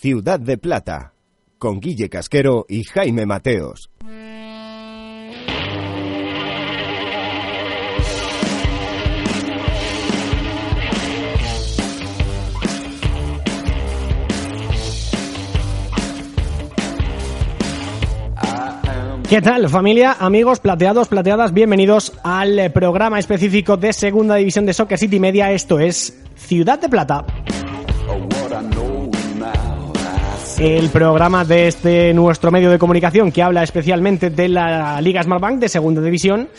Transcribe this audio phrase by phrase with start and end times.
[0.00, 1.12] Ciudad de Plata,
[1.58, 3.90] con Guille Casquero y Jaime Mateos.
[19.28, 21.52] ¿Qué tal familia, amigos, plateados, plateadas?
[21.52, 25.52] Bienvenidos al programa específico de Segunda División de Soccer City Media.
[25.52, 27.26] Esto es Ciudad de Plata.
[30.60, 35.58] El programa de este nuestro medio de comunicación que habla especialmente de la Liga Smartbank
[35.58, 36.50] de Segunda División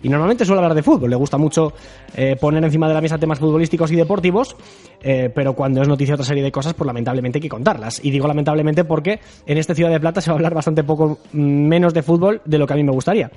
[0.00, 1.10] y normalmente suele hablar de fútbol.
[1.10, 1.72] Le gusta mucho
[2.14, 4.54] eh, poner encima de la mesa temas futbolísticos y deportivos,
[5.02, 7.98] eh, pero cuando es noticia otra serie de cosas, pues lamentablemente hay que contarlas.
[8.00, 11.18] Y digo lamentablemente porque en esta Ciudad de Plata se va a hablar bastante poco
[11.32, 13.28] menos de fútbol de lo que a mí me gustaría.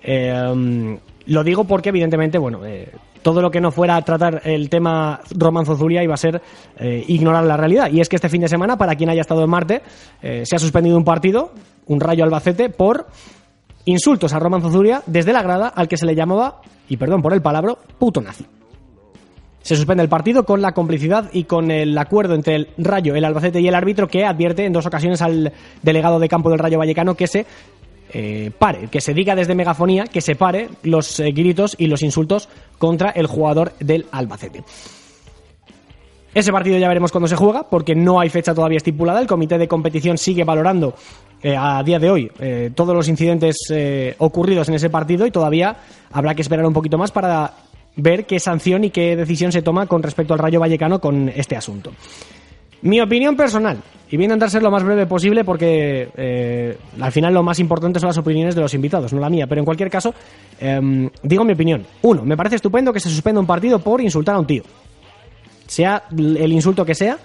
[0.00, 0.96] Eh,
[1.26, 2.60] lo digo porque, evidentemente, bueno,
[3.26, 6.40] todo lo que no fuera tratar el tema Romanzo Zulia iba a ser
[7.08, 7.90] ignorar la realidad.
[7.90, 9.82] Y es que este fin de semana, para quien haya estado en Marte,
[10.22, 11.50] se ha suspendido un partido,
[11.86, 13.08] un Rayo Albacete, por
[13.84, 17.32] insultos a Roman Zozulia desde la grada al que se le llamaba, y perdón por
[17.32, 18.46] el palabra, puto nazi.
[19.60, 23.24] Se suspende el partido con la complicidad y con el acuerdo entre el Rayo, el
[23.24, 25.52] Albacete y el árbitro que advierte en dos ocasiones al
[25.82, 27.44] delegado de campo del Rayo Vallecano que se
[28.12, 32.02] eh, pare, que se diga desde megafonía que se pare los eh, gritos y los
[32.02, 34.62] insultos contra el jugador del Albacete.
[36.34, 39.20] Ese partido ya veremos cuándo se juega, porque no hay fecha todavía estipulada.
[39.20, 40.94] El comité de competición sigue valorando
[41.42, 42.30] eh, a día de hoy
[42.74, 43.56] todos los incidentes
[44.18, 45.76] ocurridos en ese partido y todavía
[46.12, 47.54] habrá que esperar un poquito más para
[47.96, 51.56] ver qué sanción y qué decisión se toma con respecto al Rayo Vallecano con este
[51.56, 51.92] asunto.
[52.82, 53.78] Mi opinión personal,
[54.10, 57.98] y voy a intentar ser lo más breve posible porque al final lo más importante
[57.98, 60.14] son las opiniones de los invitados, no la mía, pero en cualquier caso,
[60.60, 61.86] em, digo mi opinión.
[62.02, 64.62] Uno, me parece estupendo que se suspenda un partido por insultar a un tío
[65.66, 67.18] sea el insulto que sea,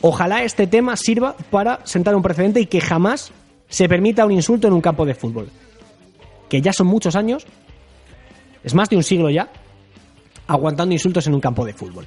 [0.00, 3.32] ojalá este tema sirva para sentar un precedente y que jamás
[3.68, 5.48] se permita un insulto en un campo de fútbol.
[6.48, 7.44] Que ya son muchos años,
[8.62, 9.48] es más de un siglo ya,
[10.46, 12.06] aguantando insultos en un campo de fútbol.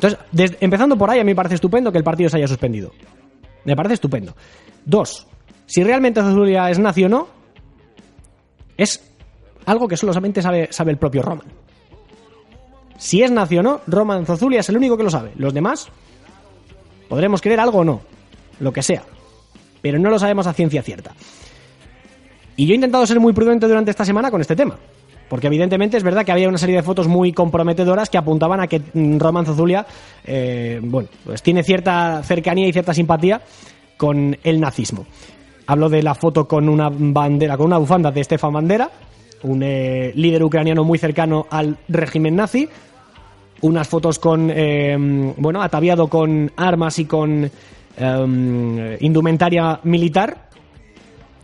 [0.00, 2.92] Entonces, empezando por ahí, a mí me parece estupendo que el partido se haya suspendido.
[3.64, 4.34] Me parece estupendo.
[4.84, 5.26] Dos,
[5.66, 7.28] si realmente Zulia es nazi o no,
[8.76, 9.02] es
[9.66, 11.46] algo que solamente sabe, sabe el propio Roman.
[12.96, 15.32] Si es nación o no, Roman Zozulia es el único que lo sabe.
[15.36, 15.88] Los demás
[17.08, 18.00] podremos creer algo o no,
[18.60, 19.02] lo que sea.
[19.82, 21.12] Pero no lo sabemos a ciencia cierta.
[22.56, 24.76] Y yo he intentado ser muy prudente durante esta semana con este tema.
[25.28, 28.66] Porque evidentemente es verdad que había una serie de fotos muy comprometedoras que apuntaban a
[28.66, 29.86] que mm, Roman Zozulia,
[30.24, 33.40] eh, bueno, pues tiene cierta cercanía y cierta simpatía
[33.96, 35.06] con el nazismo.
[35.66, 38.90] Hablo de la foto con una bandera, con una bufanda de Stefan Bandera,
[39.42, 42.68] un eh, líder ucraniano muy cercano al régimen nazi,
[43.60, 47.50] unas fotos con, em, bueno, ataviado con armas y con
[47.96, 50.48] em, indumentaria militar.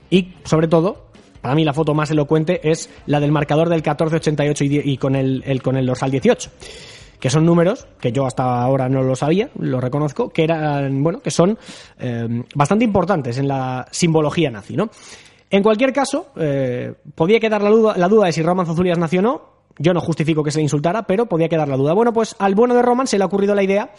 [0.08, 1.08] Y, sobre todo,
[1.44, 5.14] para mí la foto más elocuente es la del marcador del 1488 y, y con,
[5.14, 6.50] el, con el dorsal 18
[7.20, 11.20] que son números que yo hasta ahora no lo sabía, lo reconozco, que eran, bueno,
[11.20, 11.58] que son
[11.98, 14.88] em, bastante importantes en la simbología nazi, ¿no?
[15.50, 19.20] En cualquier caso, eh, podía quedar la duda, la duda de si Roman Zozulias nació
[19.20, 19.42] o no,
[19.78, 21.92] yo no justifico que se le insultara, pero podía quedar la duda.
[21.92, 23.92] Bueno, pues al bueno de Roman se le ha ocurrido la idea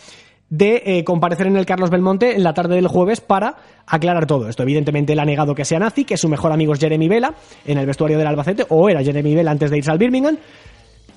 [0.58, 4.48] de eh, comparecer en el Carlos Belmonte en la tarde del jueves para aclarar todo
[4.48, 4.64] esto.
[4.64, 7.34] Evidentemente él ha negado que sea nazi, que su mejor amigo es Jeremy Vela
[7.66, 10.38] en el vestuario del Albacete, o era Jeremy Vela antes de irse al Birmingham,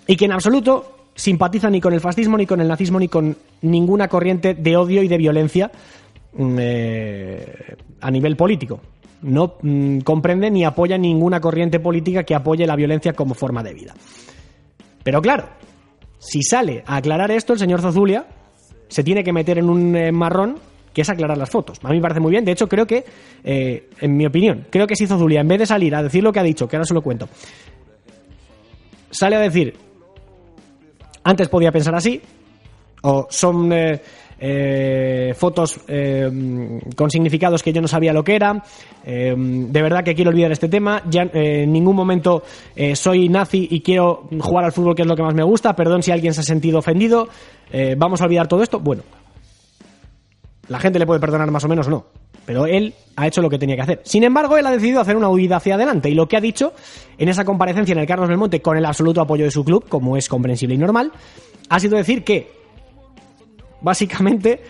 [0.07, 3.37] y que en absoluto simpatiza ni con el fascismo, ni con el nazismo, ni con
[3.63, 5.71] ninguna corriente de odio y de violencia
[6.33, 8.81] mm, eh, a nivel político.
[9.23, 13.75] No mm, comprende ni apoya ninguna corriente política que apoye la violencia como forma de
[13.75, 13.95] vida.
[15.05, 15.49] Pero claro,
[16.19, 18.27] si sale a aclarar esto, el señor Zozulia
[18.89, 20.57] se tiene que meter en un eh, marrón
[20.93, 21.79] que es aclarar las fotos.
[21.83, 22.45] A mí me parece muy bien.
[22.45, 23.05] De hecho, creo que,
[23.45, 26.33] eh, en mi opinión, creo que si Zozulia, en vez de salir a decir lo
[26.33, 27.29] que ha dicho, que ahora se lo cuento,
[29.11, 29.77] sale a decir,
[31.23, 32.21] antes podía pensar así,
[33.03, 34.01] o son eh,
[35.37, 35.81] fotos
[36.97, 38.63] con significados que yo no sabía lo que era.
[39.05, 41.03] de verdad que quiero olvidar este tema.
[41.11, 42.43] Ya en ningún momento
[42.95, 45.75] soy nazi y quiero jugar al fútbol, que es lo que más me gusta.
[45.75, 47.29] Perdón si alguien se ha sentido ofendido.
[47.97, 48.81] vamos a olvidar todo esto.
[48.81, 49.03] Bueno,
[50.69, 52.07] la gente le puede perdonar más o menos no.
[52.47, 54.01] Pero él ha hecho lo que tenía que hacer.
[54.05, 56.09] Sin embargo, él ha decidido hacer una huida hacia adelante.
[56.09, 56.73] Y lo que ha dicho
[57.19, 60.17] en esa comparecencia en el Carlos Belmonte, con el absoluto apoyo de su club, como
[60.17, 61.13] es comprensible y normal,
[61.69, 62.58] ha sido decir que
[63.81, 64.63] básicamente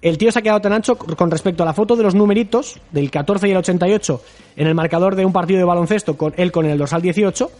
[0.00, 2.80] el tío se ha quedado tan ancho con respecto a la foto de los numeritos
[2.90, 4.20] del 14 y el 88
[4.56, 7.50] en el marcador de un partido de baloncesto con él con el dorsal 18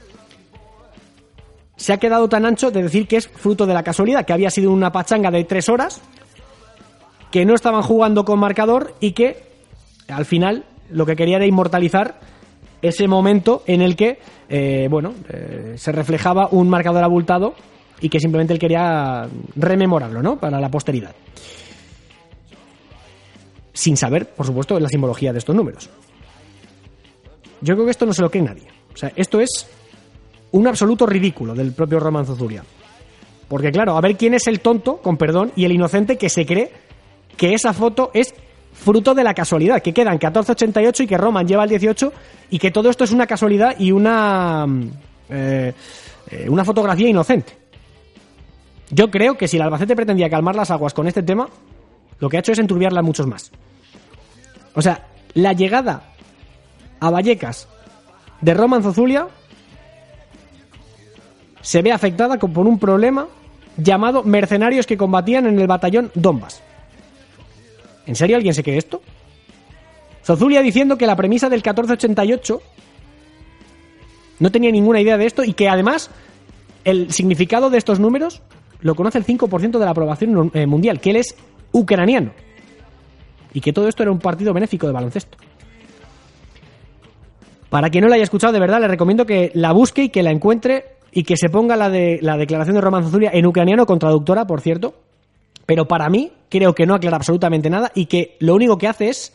[1.76, 4.50] se ha quedado tan ancho de decir que es fruto de la casualidad que había
[4.50, 6.00] sido una pachanga de tres horas
[7.30, 9.52] que no estaban jugando con marcador y que
[10.08, 12.20] al final lo que quería era inmortalizar
[12.82, 14.18] ese momento en el que,
[14.48, 17.54] eh, bueno, eh, se reflejaba un marcador abultado
[18.00, 20.38] y que simplemente él quería rememorarlo, ¿no?
[20.38, 21.14] Para la posteridad.
[23.72, 25.88] Sin saber, por supuesto, la simbología de estos números.
[27.60, 28.66] Yo creo que esto no se lo cree nadie.
[28.92, 29.66] O sea, esto es
[30.50, 32.62] un absoluto ridículo del propio Roman Zozulia.
[33.48, 36.46] Porque claro, a ver quién es el tonto, con perdón, y el inocente que se
[36.46, 36.70] cree
[37.36, 38.34] que esa foto es
[38.72, 42.12] fruto de la casualidad, que quedan 14.88 y que Roman lleva el 18
[42.50, 44.66] y que todo esto es una casualidad y una,
[45.28, 45.72] eh,
[46.30, 47.61] eh, una fotografía inocente.
[48.92, 51.48] Yo creo que si el Albacete pretendía calmar las aguas con este tema,
[52.20, 53.50] lo que ha hecho es enturbiarla muchos más.
[54.74, 56.12] O sea, la llegada
[57.00, 57.68] a Vallecas
[58.42, 59.28] de Roman Zozulia
[61.62, 63.28] se ve afectada por un problema
[63.78, 66.60] llamado mercenarios que combatían en el batallón Donbass.
[68.06, 69.00] ¿En serio alguien se cree esto?
[70.22, 72.60] Zozulia diciendo que la premisa del 1488
[74.38, 76.10] no tenía ninguna idea de esto y que además
[76.84, 78.42] el significado de estos números
[78.82, 81.34] lo conoce el 5% de la aprobación eh, mundial, que él es
[81.72, 82.32] ucraniano.
[83.54, 85.38] Y que todo esto era un partido benéfico de baloncesto.
[87.68, 90.22] Para quien no la haya escuchado, de verdad, le recomiendo que la busque y que
[90.22, 93.86] la encuentre y que se ponga la, de, la declaración de Roman Zulia en ucraniano,
[93.86, 94.94] con traductora, por cierto.
[95.66, 99.08] Pero para mí, creo que no aclara absolutamente nada y que lo único que hace
[99.08, 99.34] es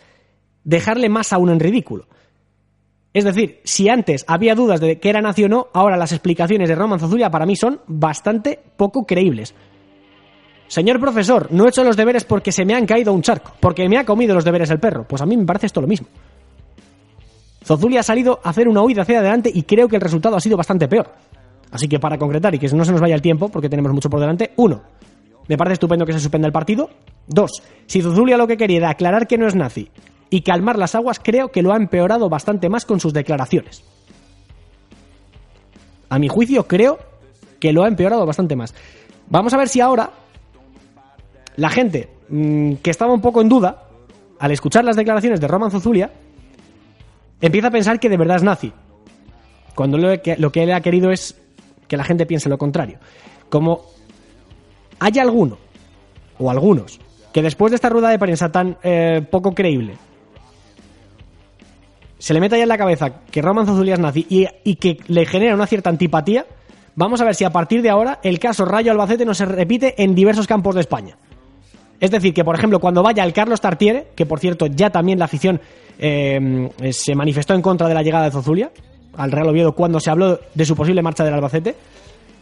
[0.64, 2.08] dejarle más aún en ridículo.
[3.18, 6.70] Es decir, si antes había dudas de que era nación o no, ahora las explicaciones
[6.70, 9.56] de Roman Zazulia para mí son bastante poco creíbles.
[10.68, 13.90] Señor profesor, no he hecho los deberes porque se me han caído un charco, porque
[13.90, 15.08] me ha comido los deberes el perro.
[15.08, 16.10] Pues a mí me parece esto lo mismo.
[17.66, 20.40] Zozulia ha salido a hacer una huida hacia adelante y creo que el resultado ha
[20.40, 21.12] sido bastante peor.
[21.72, 24.12] Así que para concretar y que no se nos vaya el tiempo, porque tenemos mucho
[24.12, 24.84] por delante, uno,
[25.48, 26.88] me parece estupendo que se suspenda el partido.
[27.26, 29.90] Dos, si Zozulia lo que quería era aclarar que no es nazi
[30.30, 33.84] y calmar las aguas, creo que lo ha empeorado bastante más con sus declaraciones.
[36.10, 37.00] A mi juicio, creo
[37.60, 38.74] que lo ha empeorado bastante más.
[39.30, 40.12] Vamos a ver si ahora
[41.56, 43.84] la gente mm, que estaba un poco en duda,
[44.40, 46.12] al escuchar las declaraciones de Roman Zozulia,
[47.42, 48.72] empieza a pensar que de verdad es nazi.
[49.76, 51.40] Cuando lo que, lo que él ha querido es
[51.88, 53.00] que la gente piense lo contrario.
[53.50, 53.82] Como
[55.00, 55.58] hay alguno,
[56.40, 57.00] o algunos,
[57.34, 59.98] que después de esta rueda de prensa tan eh, poco creíble,
[62.20, 65.26] se le meta ya en la cabeza que Roman Zozulia es nazi y, que le
[65.26, 66.46] genera una cierta antipatía,
[66.96, 70.02] vamos a ver si a partir de ahora el caso Rayo Albacete no se repite
[70.02, 71.18] en diversos campos de España.
[72.00, 75.20] Es decir, que por ejemplo, cuando vaya el Carlos Tartiere, que por cierto ya también
[75.20, 75.62] la afición
[76.00, 78.72] eh, se manifestó en contra de la llegada de Zozulia
[79.16, 81.76] al Real Oviedo cuando se habló de su posible marcha del Albacete,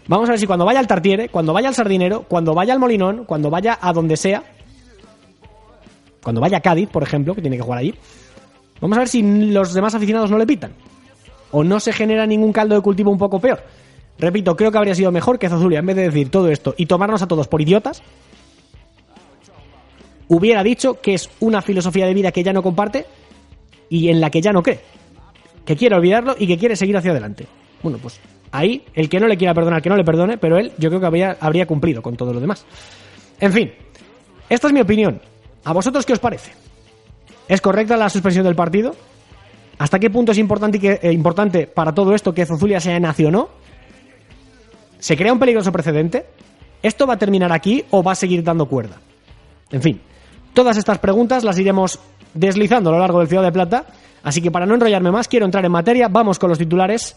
[0.08, 2.80] vamos a ver si cuando vaya al Tartiere, cuando vaya al Sardinero, cuando vaya al
[2.80, 4.44] Molinón, cuando vaya a donde sea,
[6.22, 7.94] cuando vaya a Cádiz, por ejemplo, que tiene que jugar allí,
[8.82, 10.74] Vamos a ver si los demás aficionados no le pitan.
[11.52, 13.64] O no se genera ningún caldo de cultivo un poco peor.
[14.18, 16.86] Repito, creo que habría sido mejor que Zazulia, en vez de decir todo esto y
[16.86, 18.02] tomarnos a todos por idiotas,
[20.28, 23.06] hubiera dicho que es una filosofía de vida que ya no comparte
[23.90, 24.80] y en la que ya no cree.
[25.66, 27.46] Que quiere olvidarlo y que quiere seguir hacia adelante.
[27.84, 28.20] Bueno, pues
[28.52, 31.00] ahí, el que no le quiera perdonar, que no le perdone, pero él yo creo
[31.00, 32.66] que habría, habría cumplido con todo lo demás.
[33.40, 33.74] En fin,
[34.50, 35.20] esta es mi opinión.
[35.64, 36.65] ¿A vosotros qué os parece?
[37.48, 38.96] ¿Es correcta la suspensión del partido?
[39.78, 43.50] ¿Hasta qué punto es importante, eh, importante para todo esto que Zozulia sea nacionó?
[45.00, 46.26] ¿Se crea un peligroso precedente?
[46.82, 48.98] ¿Esto va a terminar aquí o va a seguir dando cuerda?
[49.72, 50.02] En fin,
[50.54, 52.00] todas estas preguntas las iremos
[52.34, 53.86] deslizando a lo largo del Ciudad de Plata,
[54.24, 57.16] así que para no enrollarme más, quiero entrar en materia, vamos con los titulares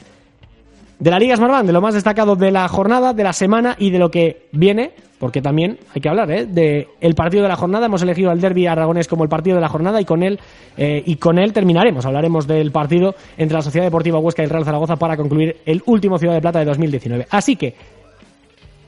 [0.99, 3.91] de la Liga Smartbank, de lo más destacado de la jornada, de la semana y
[3.91, 6.47] de lo que viene, porque también hay que hablar ¿eh?
[6.47, 7.87] de el partido de la jornada.
[7.87, 10.39] Hemos elegido al Derby Aragonés como el partido de la jornada y con él
[10.77, 12.05] eh, y con él terminaremos.
[12.07, 15.83] Hablaremos del partido entre la Sociedad Deportiva Huesca y el Real Zaragoza para concluir el
[15.87, 17.27] último Ciudad de Plata de 2019.
[17.31, 17.75] Así que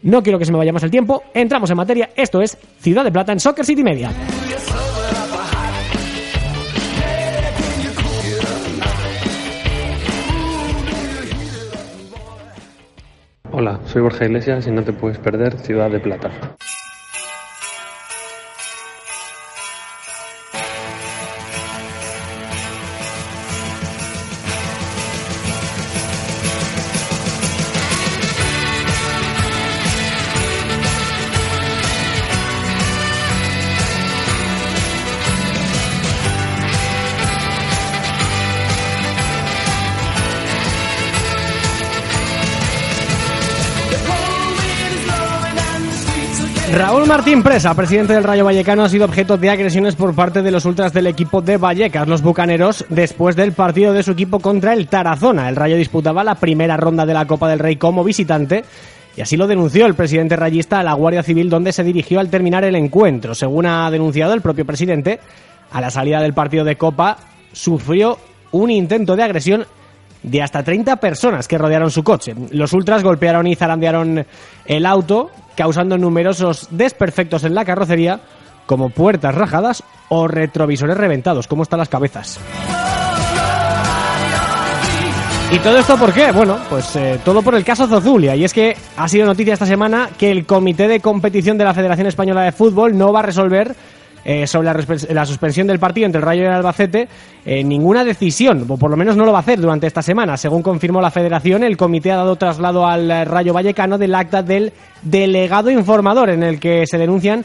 [0.02, 1.22] no quiero que se me vaya más el tiempo.
[1.34, 2.10] Entramos en materia.
[2.16, 4.10] Esto es Ciudad de Plata en Soccer City Media.
[13.52, 16.30] Hola, soy Borja Iglesias y no te puedes perder Ciudad de Plata.
[47.10, 50.64] Martín Presa, presidente del Rayo Vallecano, ha sido objeto de agresiones por parte de los
[50.64, 54.86] ultras del equipo de Vallecas, los bucaneros, después del partido de su equipo contra el
[54.86, 55.48] Tarazona.
[55.48, 58.64] El Rayo disputaba la primera ronda de la Copa del Rey como visitante
[59.16, 62.30] y así lo denunció el presidente rayista a la Guardia Civil, donde se dirigió al
[62.30, 63.34] terminar el encuentro.
[63.34, 65.18] Según ha denunciado el propio presidente,
[65.72, 67.16] a la salida del partido de Copa
[67.52, 68.18] sufrió
[68.52, 69.66] un intento de agresión
[70.22, 72.34] de hasta 30 personas que rodearon su coche.
[72.50, 74.26] Los ultras golpearon y zarandearon
[74.66, 78.20] el auto, causando numerosos desperfectos en la carrocería,
[78.66, 81.46] como puertas rajadas o retrovisores reventados.
[81.46, 82.38] ¿Cómo están las cabezas?
[85.52, 86.30] ¿Y todo esto por qué?
[86.30, 88.36] Bueno, pues eh, todo por el caso Zozulia.
[88.36, 91.74] Y es que ha sido noticia esta semana que el Comité de Competición de la
[91.74, 93.74] Federación Española de Fútbol no va a resolver
[94.24, 94.72] eh, sobre
[95.12, 97.08] la, suspensión del partido entre el Rayo y el Albacete
[97.44, 100.36] eh, ninguna decisión, o por lo menos no lo va a hacer durante esta semana.
[100.36, 104.42] Según confirmó la federación, el comité ha dado traslado al eh, Rayo Vallecano del acta
[104.42, 104.72] del
[105.02, 107.44] delegado informador en el que se denuncian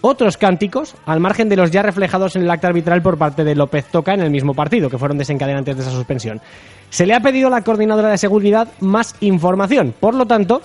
[0.00, 3.54] otros cánticos al margen de los ya reflejados en el acta arbitral por parte de
[3.54, 6.40] López Toca en el mismo partido, que fueron desencadenantes de esa suspensión.
[6.88, 10.62] Se le ha pedido a la coordinadora de seguridad más información, por lo tanto,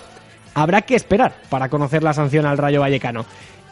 [0.54, 3.26] habrá que esperar para conocer la sanción al Rayo Vallecano.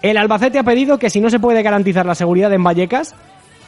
[0.04, 3.14] El Albacete ha pedido que si no se puede garantizar la seguridad en Vallecas,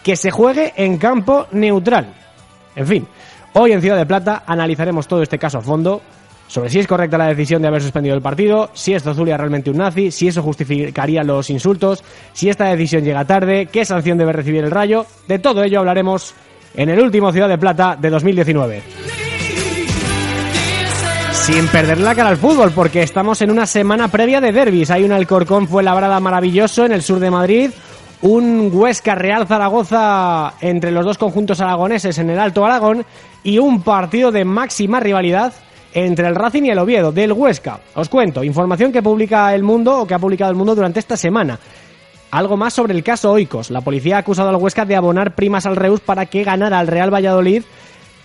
[0.03, 2.13] que se juegue en campo neutral.
[2.75, 3.07] En fin,
[3.55, 6.03] hoy en Ciudad de Plata analizaremos todo este caso a fondo,
[6.47, 9.71] sobre si es correcta la decisión de haber suspendido el partido, si es Zozulia realmente
[9.71, 14.35] un nazi, si eso justificaría los insultos, si esta decisión llega tarde, qué sanción debe
[14.35, 15.07] recibir el Rayo.
[15.27, 16.35] De todo ello hablaremos
[16.75, 19.26] en el último Ciudad de Plata de 2019
[21.47, 24.91] sin perder la cara al fútbol, porque estamos en una semana previa de derbis.
[24.91, 27.71] Hay un Alcorcón fue labrada maravilloso en el sur de Madrid,
[28.23, 33.07] un Huesca Real Zaragoza entre los dos conjuntos aragoneses en el Alto Aragón
[33.45, 35.53] y un partido de máxima rivalidad
[35.95, 37.79] entre el Racing y el Oviedo del Huesca.
[37.95, 41.17] Os cuento, información que publica El Mundo o que ha publicado El Mundo durante esta
[41.17, 41.61] semana.
[42.33, 43.71] Algo más sobre el caso Oikos.
[43.71, 46.89] La policía ha acusado al Huesca de abonar primas al Reus para que ganara al
[46.89, 47.63] Real Valladolid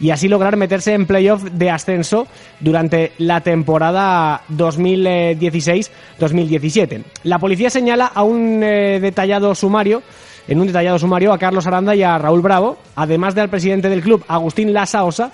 [0.01, 2.27] y así lograr meterse en playoff de ascenso
[2.60, 7.03] durante la temporada 2016-2017.
[7.24, 10.03] La policía señala a un eh, detallado sumario
[10.48, 14.01] en un detallado sumario a Carlos Aranda y a Raúl Bravo, además del presidente del
[14.01, 15.31] club, Agustín Lasaosa,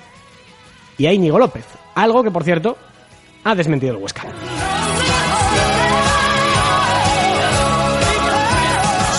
[0.97, 1.63] y a Íñigo López.
[1.95, 2.77] Algo que, por cierto,
[3.43, 4.25] ha desmentido el Huesca.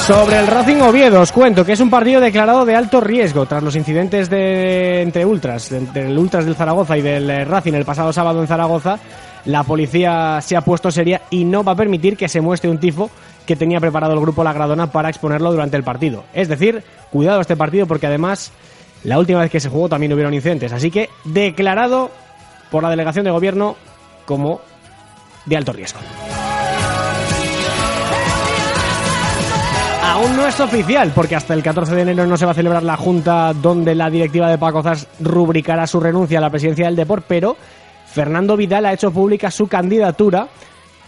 [0.09, 3.63] Sobre el Racing Oviedo, os cuento que es un partido declarado de alto riesgo tras
[3.63, 8.11] los incidentes de, entre ultras, del ultras del Zaragoza y del eh, Racing el pasado
[8.11, 8.99] sábado en Zaragoza.
[9.45, 12.79] La policía se ha puesto seria y no va a permitir que se muestre un
[12.79, 13.11] tifo
[13.45, 16.25] que tenía preparado el grupo La Gradona para exponerlo durante el partido.
[16.33, 18.51] Es decir, cuidado este partido porque además
[19.05, 20.73] la última vez que se jugó también hubieron incidentes.
[20.73, 22.11] Así que declarado
[22.71, 23.77] por la delegación de gobierno
[24.25, 24.63] como
[25.45, 26.01] de alto riesgo.
[30.09, 32.83] Aún no es oficial, porque hasta el 14 de enero no se va a celebrar
[32.83, 36.97] la junta donde la directiva de Paco Zas rubricará su renuncia a la presidencia del
[36.97, 37.59] Deport, pero
[38.07, 40.49] Fernando Vidal ha hecho pública su candidatura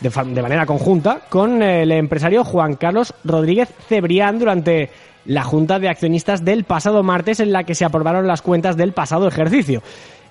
[0.03, 4.91] de, manera conjunta con el empresario Juan Carlos Rodríguez Cebrián durante
[5.25, 8.93] la junta de accionistas del pasado martes en la que se aprobaron las cuentas del
[8.93, 9.83] pasado ejercicio.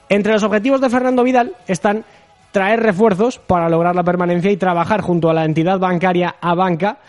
[0.10, 2.06] Entre los objetivos de Fernando Vidal están
[2.52, 7.00] traer refuerzos para lograr la permanencia y trabajar junto a la entidad bancaria Abanca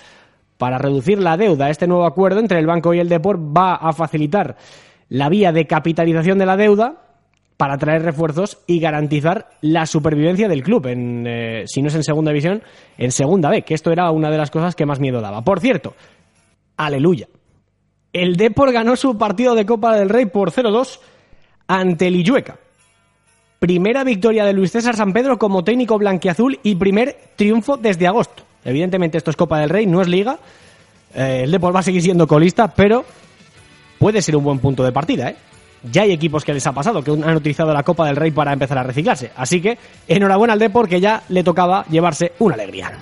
[0.61, 1.71] para reducir la deuda.
[1.71, 4.57] Este nuevo acuerdo entre el banco y el Deport va a facilitar
[5.09, 6.97] la vía de capitalización de la deuda
[7.57, 12.05] para traer refuerzos y garantizar la supervivencia del club, en, eh, si no es en
[12.05, 12.62] segunda división,
[12.99, 15.43] en segunda B, que esto era una de las cosas que más miedo daba.
[15.43, 15.95] Por cierto,
[16.76, 17.26] aleluya.
[18.12, 21.00] El Deport ganó su partido de Copa del Rey por 0-2
[21.69, 22.59] ante el Illueca.
[23.59, 28.50] Primera victoria de Luis César San Pedro como técnico blanquiazul y primer triunfo desde agosto.
[28.64, 30.38] Evidentemente esto es Copa del Rey, no es Liga.
[31.14, 33.05] Eh, el Depor va a seguir siendo colista, pero
[33.99, 35.37] puede ser un buen punto de partida, ¿eh?
[35.83, 38.52] Ya hay equipos que les ha pasado, que han utilizado la Copa del Rey para
[38.52, 39.31] empezar a reciclarse.
[39.35, 42.93] Así que enhorabuena al Depor, que ya le tocaba llevarse una alegría.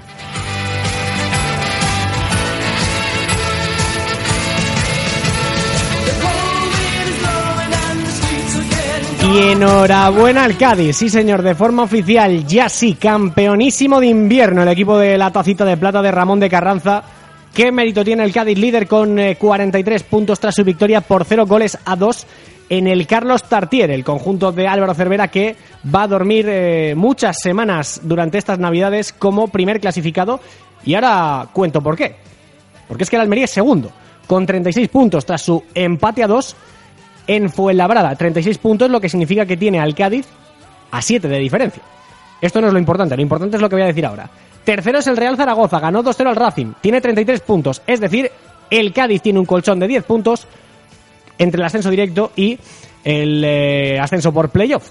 [9.31, 14.69] Y enhorabuena al Cádiz, sí señor, de forma oficial, ya sí, campeonísimo de invierno el
[14.69, 17.03] equipo de la tacita de plata de Ramón de Carranza.
[17.53, 21.45] ¿Qué mérito tiene el Cádiz líder con 43 eh, puntos tras su victoria por 0
[21.45, 22.27] goles a 2
[22.71, 25.57] en el Carlos Tartier, el conjunto de Álvaro Cervera que
[25.95, 30.41] va a dormir eh, muchas semanas durante estas navidades como primer clasificado
[30.87, 32.17] y ahora cuento por qué.
[32.89, 33.93] Porque es que el Almería es segundo,
[34.27, 36.57] con 36 puntos tras su empate a 2
[37.29, 38.17] en Fuenlabrada.
[38.17, 40.27] 36 puntos, lo que significa que tiene al Cádiz
[40.91, 41.83] a 7 de diferencia.
[42.41, 44.29] Esto no es lo importante, lo importante es lo que voy a decir ahora.
[44.65, 48.31] Tercero es el Real Zaragoza, ganó 2-0 al Racing, tiene 33 puntos, es decir,
[48.71, 50.47] el Cádiz tiene un colchón de 10 puntos
[51.39, 52.59] entre el ascenso directo y
[53.05, 54.91] el eh, ascenso por playoff.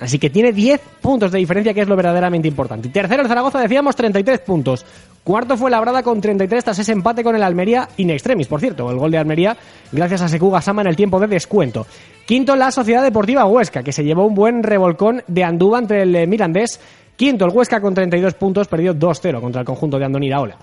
[0.00, 2.88] Así que tiene 10 puntos de diferencia, que es lo verdaderamente importante.
[2.88, 4.84] tercero, el Zaragoza, decíamos, 33 puntos.
[5.22, 8.90] Cuarto fue Labrada con 33 tras ese empate con el Almería in extremis, por cierto.
[8.90, 9.56] El gol de Almería
[9.92, 11.86] gracias a Seku Sama en el tiempo de descuento.
[12.26, 16.26] Quinto, la Sociedad Deportiva Huesca, que se llevó un buen revolcón de Andúba entre el
[16.26, 16.80] Mirandés.
[17.16, 20.56] Quinto, el Huesca con 32 puntos, perdió 2-0 contra el conjunto de Andoni Iraola.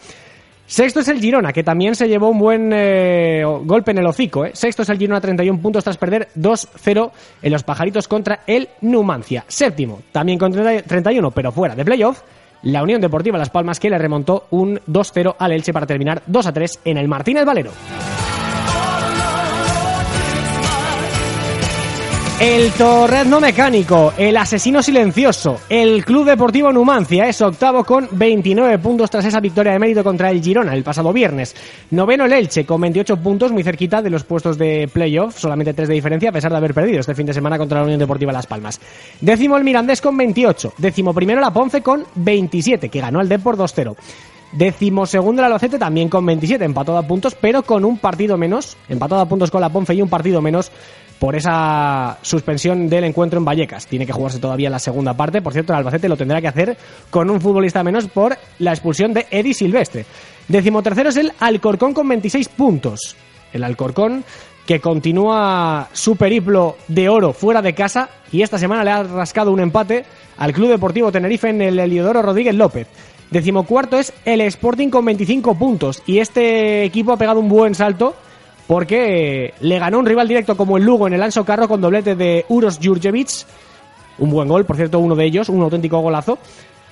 [0.68, 4.46] Sexto es el Girona, que también se llevó un buen eh, golpe en el hocico.
[4.46, 4.52] ¿eh?
[4.54, 9.46] Sexto es el Girona, 31 puntos tras perder 2-0 en los pajaritos contra el Numancia.
[9.48, 12.22] Séptimo, también con 31, pero fuera de playoff,
[12.64, 16.80] la Unión Deportiva Las Palmas, que le remontó un 2-0 al Elche para terminar 2-3
[16.84, 17.72] en el Martínez Valero.
[22.40, 29.10] El Torrezno Mecánico, el Asesino Silencioso, el Club Deportivo Numancia es octavo con 29 puntos
[29.10, 31.56] tras esa victoria de mérito contra el Girona el pasado viernes.
[31.90, 35.88] Noveno el Elche con 28 puntos, muy cerquita de los puestos de playoff, solamente 3
[35.88, 38.32] de diferencia a pesar de haber perdido este fin de semana contra la Unión Deportiva
[38.32, 38.80] Las Palmas.
[39.20, 43.58] Décimo el Mirandés con 28, décimo primero la Ponce con 27, que ganó el Depor
[43.58, 43.96] 2-0.
[44.52, 48.78] Décimo segundo el Albacete también con 27, empatado a puntos, pero con un partido menos,
[48.88, 50.72] empatado a puntos con la Ponce y un partido menos
[51.20, 53.88] por esa suspensión del encuentro en Vallecas.
[53.88, 55.42] Tiene que jugarse todavía la segunda parte.
[55.42, 56.78] Por cierto, el Albacete lo tendrá que hacer
[57.10, 60.06] con un futbolista menos por la expulsión de Eddie Silvestre.
[60.48, 63.16] Decimotercero es el Alcorcón con 26 puntos.
[63.52, 64.24] El Alcorcón
[64.66, 69.52] que continúa su periplo de oro fuera de casa y esta semana le ha rascado
[69.52, 70.04] un empate
[70.38, 72.88] al Club Deportivo Tenerife en el Eliodoro Rodríguez López.
[73.32, 78.16] Decimocuarto es el Sporting con 25 puntos y este equipo ha pegado un buen salto
[78.68, 82.16] porque le ganó un rival directo como el Lugo en el Anso Carro con doblete
[82.16, 83.30] de Uros Jurjevic.
[84.20, 86.38] Un buen gol, por cierto, uno de ellos, un auténtico golazo.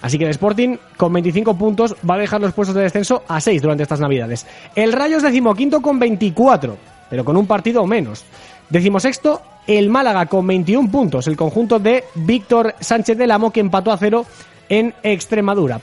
[0.01, 3.41] Así que el Sporting, con 25 puntos, va a dejar los puestos de descenso a
[3.41, 4.46] 6 durante estas Navidades.
[4.75, 6.77] El Rayo es decimoquinto con 24,
[7.10, 8.24] pero con un partido menos.
[8.70, 13.91] Decimosexto, el Málaga con 21 puntos, el conjunto de Víctor Sánchez del Amo que empató
[13.91, 14.26] a cero
[14.69, 15.82] en Extremadura.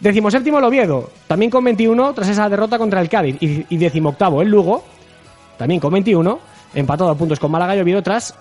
[0.00, 3.36] Decimoséptimo el Oviedo, también con 21 tras esa derrota contra el Cádiz.
[3.40, 4.82] Y, y decimoctavo el Lugo,
[5.60, 6.38] también con 21,
[6.72, 8.34] empatado a puntos con Málaga y Oviedo tras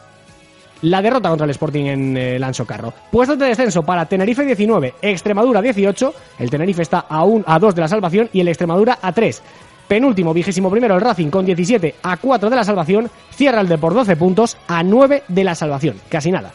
[0.84, 2.94] la derrota contra el Sporting en el Anso Carro.
[3.12, 7.76] Puestos de descenso para Tenerife 19, Extremadura 18, el Tenerife está a, un, a 2
[7.76, 9.42] de la salvación y el Extremadura a 3.
[9.90, 13.78] Penúltimo, vigésimo primero el Racing con 17 a 4 de la salvación, cierra el de
[13.78, 16.54] por 12 puntos a 9 de la salvación, casi nada.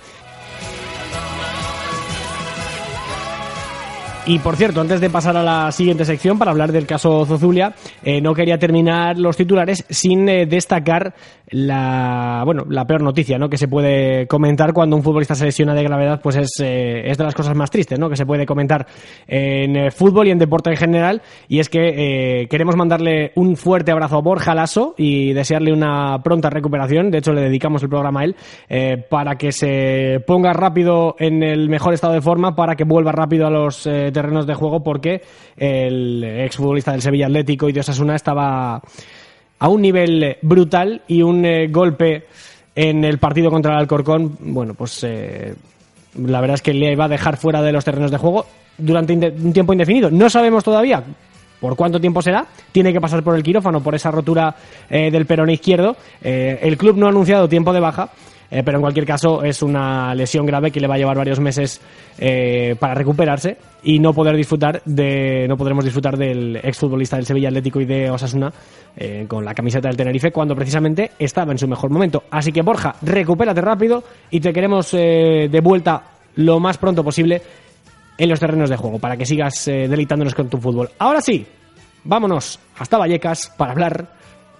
[4.26, 7.74] Y por cierto, antes de pasar a la siguiente sección para hablar del caso Zozulia,
[8.02, 11.14] eh, no quería terminar los titulares sin eh, destacar
[11.50, 13.48] la bueno la peor noticia ¿no?
[13.48, 17.18] que se puede comentar cuando un futbolista se lesiona de gravedad, pues es, eh, es
[17.18, 18.08] de las cosas más tristes ¿no?
[18.08, 18.86] que se puede comentar
[19.26, 21.22] en fútbol y en deporte en general.
[21.48, 26.50] Y es que queremos mandarle un fuerte abrazo a Borja Lasso y desearle una pronta
[26.50, 27.10] recuperación.
[27.10, 28.36] De hecho, le dedicamos el programa a él
[29.08, 33.46] para que se ponga rápido en el mejor estado de forma, para que vuelva rápido
[33.46, 35.22] a los terrenos de juego porque
[35.56, 38.82] el exfutbolista del Sevilla Atlético y de Osasuna estaba
[39.64, 42.26] a un nivel brutal y un eh, golpe
[42.74, 45.54] en el partido contra el Alcorcón, bueno, pues eh,
[46.22, 48.44] la verdad es que le va a dejar fuera de los terrenos de juego
[48.76, 50.10] durante un tiempo indefinido.
[50.10, 51.02] No sabemos todavía
[51.60, 52.46] por cuánto tiempo será.
[52.72, 54.54] Tiene que pasar por el quirófano por esa rotura
[54.90, 55.96] eh, del perón izquierdo.
[56.20, 58.10] el club no ha anunciado tiempo de baja,
[58.50, 61.40] eh, pero en cualquier caso es una lesión grave que le va a llevar varios
[61.40, 61.80] meses
[62.18, 67.48] eh, para recuperarse y no poder disfrutar de no podremos disfrutar del exfutbolista del Sevilla
[67.48, 68.52] Atlético y de Osasuna
[68.96, 72.24] eh, con la camiseta del Tenerife cuando precisamente estaba en su mejor momento.
[72.30, 76.02] Así que Borja, recupérate rápido y te queremos de vuelta
[76.36, 77.40] lo más pronto posible
[78.16, 80.90] en los terrenos de juego para que sigas deleitándonos con tu fútbol.
[80.98, 81.46] Ahora sí,
[82.04, 84.06] vámonos hasta Vallecas para hablar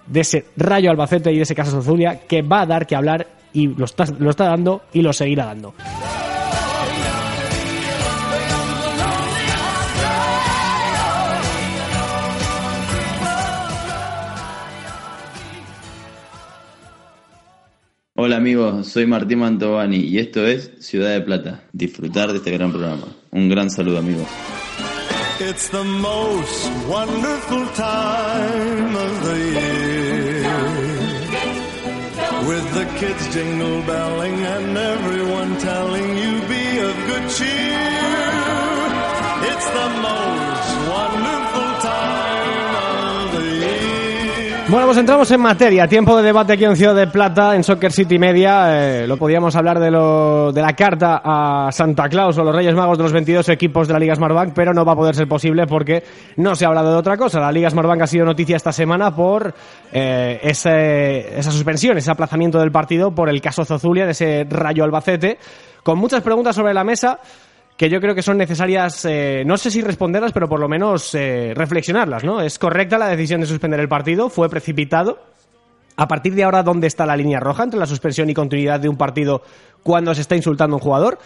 [0.07, 3.27] de ese Rayo Albacete y de ese caso Zulia que va a dar que hablar
[3.55, 5.73] y lo está, lo está dando y lo seguirá dando.
[18.17, 21.63] Hola amigos, soy Martín Mantovani y esto es Ciudad de Plata.
[21.73, 23.07] Disfrutar de este gran programa.
[23.31, 24.27] Un gran saludo amigos.
[25.39, 29.84] It's the most wonderful time of the year.
[32.47, 38.25] With the kids jingle belling and everyone telling you be of good cheer.
[39.51, 40.44] It's the most
[44.75, 45.87] Bueno, pues entramos en materia.
[45.87, 49.03] Tiempo de debate aquí en Ciudad de Plata, en Soccer City Media.
[49.03, 52.75] Eh, lo podíamos hablar de, lo, de la carta a Santa Claus o los Reyes
[52.75, 55.29] Magos de los 22 equipos de la Liga Smartbank, pero no va a poder ser
[55.29, 56.03] posible porque
[56.35, 57.39] no se ha hablado de otra cosa.
[57.39, 59.55] La Liga Smartbank ha sido noticia esta semana por
[59.93, 64.83] eh, ese, esa suspensión, ese aplazamiento del partido por el caso Zozulia, de ese rayo
[64.83, 65.37] Albacete,
[65.83, 67.21] con muchas preguntas sobre la mesa
[67.77, 71.13] que yo creo que son necesarias, eh, no sé si responderlas, pero por lo menos
[71.13, 72.41] eh, reflexionarlas, ¿no?
[72.41, 74.29] ¿Es correcta la decisión de suspender el partido?
[74.29, 75.19] ¿Fue precipitado?
[75.97, 78.89] A partir de ahora, ¿dónde está la línea roja entre la suspensión y continuidad de
[78.89, 79.41] un partido
[79.83, 81.19] cuando se está insultando a un jugador?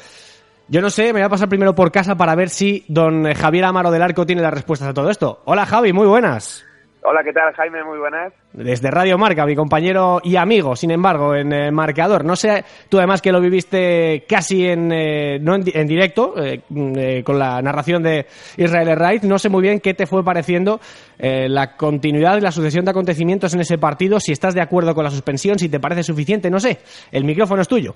[0.67, 3.65] Yo no sé, me voy a pasar primero por casa para ver si don Javier
[3.65, 5.41] Amaro del Arco tiene las respuestas a todo esto.
[5.45, 6.68] Hola Javi, muy buenas.
[7.01, 7.81] Hola, ¿qué tal, Jaime?
[7.81, 8.33] Muy buenas.
[8.51, 12.25] Desde Radio Marca, mi compañero y amigo, sin embargo, en eh, marcador.
[12.25, 17.21] No sé, tú además que lo viviste casi en, eh, no en, directo, eh, mm,
[17.23, 18.25] con la narración de
[18.57, 20.79] Israel Wright, no sé muy bien qué te fue pareciendo
[21.17, 25.03] la continuidad y la sucesión de acontecimientos en ese partido, si estás de acuerdo con
[25.03, 26.79] la suspensión, si te parece suficiente, no sé.
[27.11, 27.93] El micrófono es tuyo.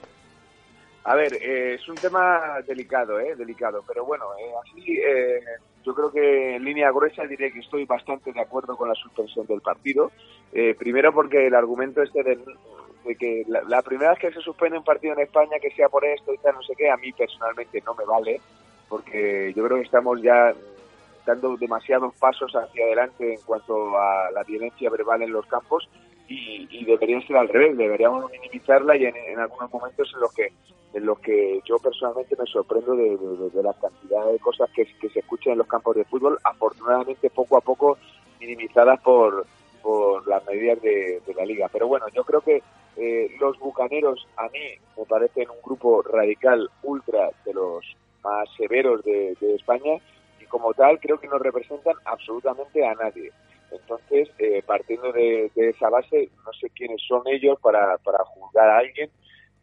[1.05, 3.33] A ver, es un tema delicado, ¿eh?
[3.37, 4.25] Delicado, pero bueno,
[4.61, 4.99] así
[5.83, 9.45] yo creo que en línea gruesa diré que estoy bastante de acuerdo con la suspensión
[9.45, 10.11] del partido.
[10.51, 12.37] Eh, primero porque el argumento este de,
[13.17, 16.33] que la, primera vez que se suspende un partido en España que sea por esto
[16.33, 18.39] y tal, no sé qué, a mí personalmente no me vale,
[18.87, 20.53] porque yo creo que estamos ya
[21.25, 25.89] dando demasiados pasos hacia adelante en cuanto a la violencia verbal en los campos
[26.27, 30.53] y, y debería ser al revés, deberíamos minimizarla y en, algunos momentos en los que
[30.93, 35.53] en los que yo personalmente me sorprendo de, la cantidad de cosas que, se escuchan
[35.53, 37.97] en los campos de fútbol, afortunadamente poco a poco
[38.39, 39.47] minimizadas por,
[39.81, 41.67] por las medidas de, la liga.
[41.73, 42.61] Pero bueno, yo creo que
[42.97, 44.59] eh, los bucaneros a mí
[44.95, 47.83] me parecen un grupo radical ultra de los
[48.23, 49.93] más severos de España
[50.39, 53.31] y como tal creo que no representan absolutamente a nadie.
[53.73, 58.77] Entonces, eh, partiendo de, esa base, no sé quiénes son ellos para, para juzgar a
[58.77, 59.09] alguien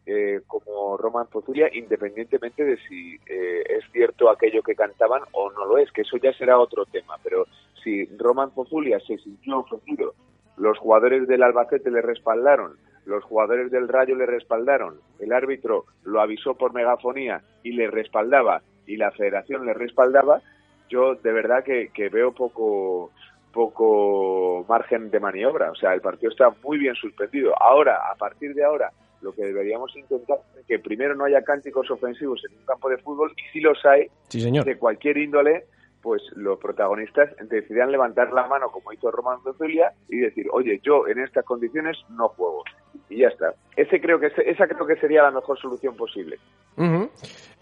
[0.05, 5.65] eh, como Roman Pozulia, independientemente de si eh, es cierto aquello que cantaban o no
[5.65, 7.15] lo es, que eso ya será otro tema.
[7.23, 7.45] Pero
[7.83, 10.13] si Roman Pozulia se sintió ofendido,
[10.57, 16.19] los jugadores del Albacete le respaldaron, los jugadores del Rayo le respaldaron, el árbitro lo
[16.19, 20.41] avisó por megafonía y le respaldaba, y la federación le respaldaba,
[20.89, 23.11] yo de verdad que veo poco
[23.51, 25.71] poco margen de maniobra.
[25.71, 27.53] O sea, el partido está muy bien suspendido.
[27.61, 31.89] Ahora, a partir de ahora, lo que deberíamos intentar es que primero no haya cánticos
[31.91, 35.65] ofensivos en un campo de fútbol y si los hay, de cualquier índole,
[36.01, 41.07] pues los protagonistas decidan levantar la mano como hizo Román Zulia y decir, oye, yo
[41.07, 42.63] en estas condiciones no juego.
[43.09, 43.53] Y ya está.
[43.75, 46.37] Ese creo que esa creo que sería la mejor solución posible.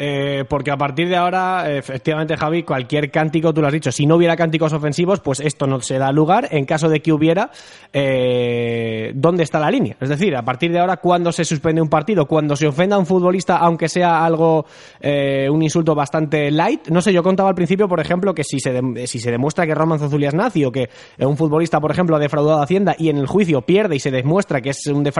[0.02, 4.06] Eh, porque a partir de ahora, efectivamente, Javi, cualquier cántico, tú lo has dicho, si
[4.06, 6.48] no hubiera cánticos ofensivos, pues esto no se da lugar.
[6.52, 7.52] En caso de que hubiera,
[7.92, 9.98] eh, ¿dónde está la línea?
[10.00, 12.28] Es decir, a partir de ahora, ¿cuándo se suspende un partido?
[12.28, 14.66] Cuando se ofenda a un futbolista, aunque sea algo,
[15.02, 16.88] eh, un insulto bastante light.
[16.88, 19.76] No sé, yo contaba al principio, por ejemplo, que si se, si se demuestra que
[19.76, 20.90] Roman Zozulia es nazi o que
[21.20, 24.12] un futbolista, por ejemplo, ha defraudado a Hacienda y en el juicio pierde y se
[24.12, 25.19] demuestra que es un defraudador,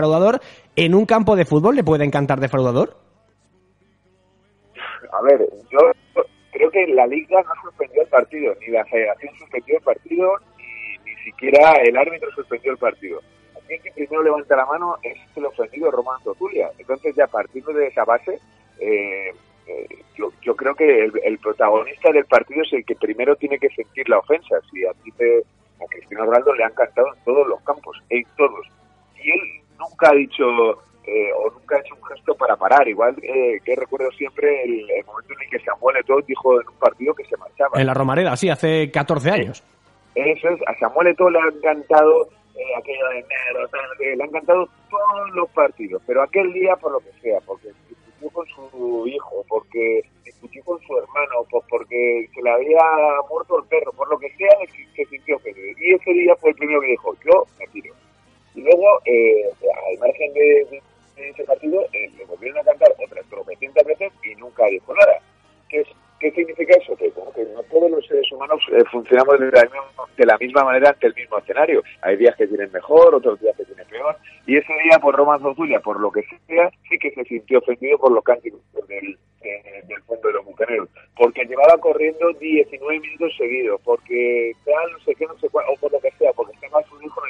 [0.76, 2.96] ¿en un campo de fútbol le puede encantar defraudador?
[5.12, 5.78] a ver, yo
[6.52, 11.10] creo que la liga no suspendió el partido, ni la federación suspendió el partido, ni,
[11.10, 13.20] ni siquiera el árbitro suspendió el partido.
[13.56, 16.70] Aquí que primero levanta la mano es el ofendido Román Totulia.
[16.78, 18.38] Entonces ya partiendo de esa base,
[18.78, 19.32] eh,
[19.66, 23.68] eh, yo, yo, creo que el, protagonista del partido es el que primero tiene que
[23.70, 24.56] sentir la ofensa.
[24.70, 25.12] Si a ti
[25.80, 28.66] a Cristiano Ronaldo le han cantado en todos los campos, en todos.
[29.22, 30.44] Y él nunca ha dicho
[31.04, 32.86] eh, o nunca ha hecho un gesto para parar.
[32.86, 36.74] Igual eh, que recuerdo siempre el, momento en el que Samuel Eto'o dijo en un
[36.74, 37.80] partido que se marchaba.
[37.80, 39.64] En la Romareda, sí, hace 14 años.
[40.14, 44.68] Eso es, a Samuel Eto'o le han encantado eh, aquello de negro, le han encantado
[44.90, 49.44] todos los partidos, pero aquel día por lo que sea, porque discutió con su hijo,
[49.48, 52.82] porque discutió con su hermano, pues porque se le había
[53.30, 54.50] muerto el perro, por lo que sea,
[54.94, 55.68] se sintió ofendido.
[55.78, 57.94] Y ese día fue el primero que dijo, yo me tiro.
[58.54, 59.44] Y luego, eh,
[59.90, 60.82] al margen de,
[61.16, 65.18] en ese partido eh, le volvieron a cantar otras tropecientas veces y nunca dijo nada.
[65.68, 65.84] ¿Qué,
[66.20, 66.94] ¿Qué significa eso?
[66.96, 69.68] Que no todos los seres humanos eh, funcionamos de la,
[70.16, 71.82] de la, misma, manera ante el mismo escenario.
[72.02, 74.16] Hay días que tienen mejor, otros días que tienen peor.
[74.46, 77.96] Y ese día, por Román Zozulia, por lo que sea, sí que se sintió ofendido
[77.98, 80.88] por los cánticos del, eh, del fondo de los bucaneros.
[81.16, 85.76] Porque llevaba corriendo 19 minutos seguidos, porque tal, no sé qué, no sé cuál, o
[85.76, 87.22] por lo que sea, porque estaba su hijo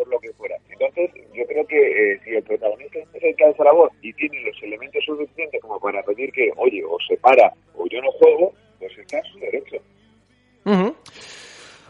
[0.00, 0.56] por lo que fuera.
[0.70, 4.10] Entonces, yo creo que eh, si el protagonista es el que hace la voz y
[4.14, 8.10] tiene los elementos suficientes como para pedir que, oye, o se para o yo no
[8.12, 9.76] juego, pues está a su derecho.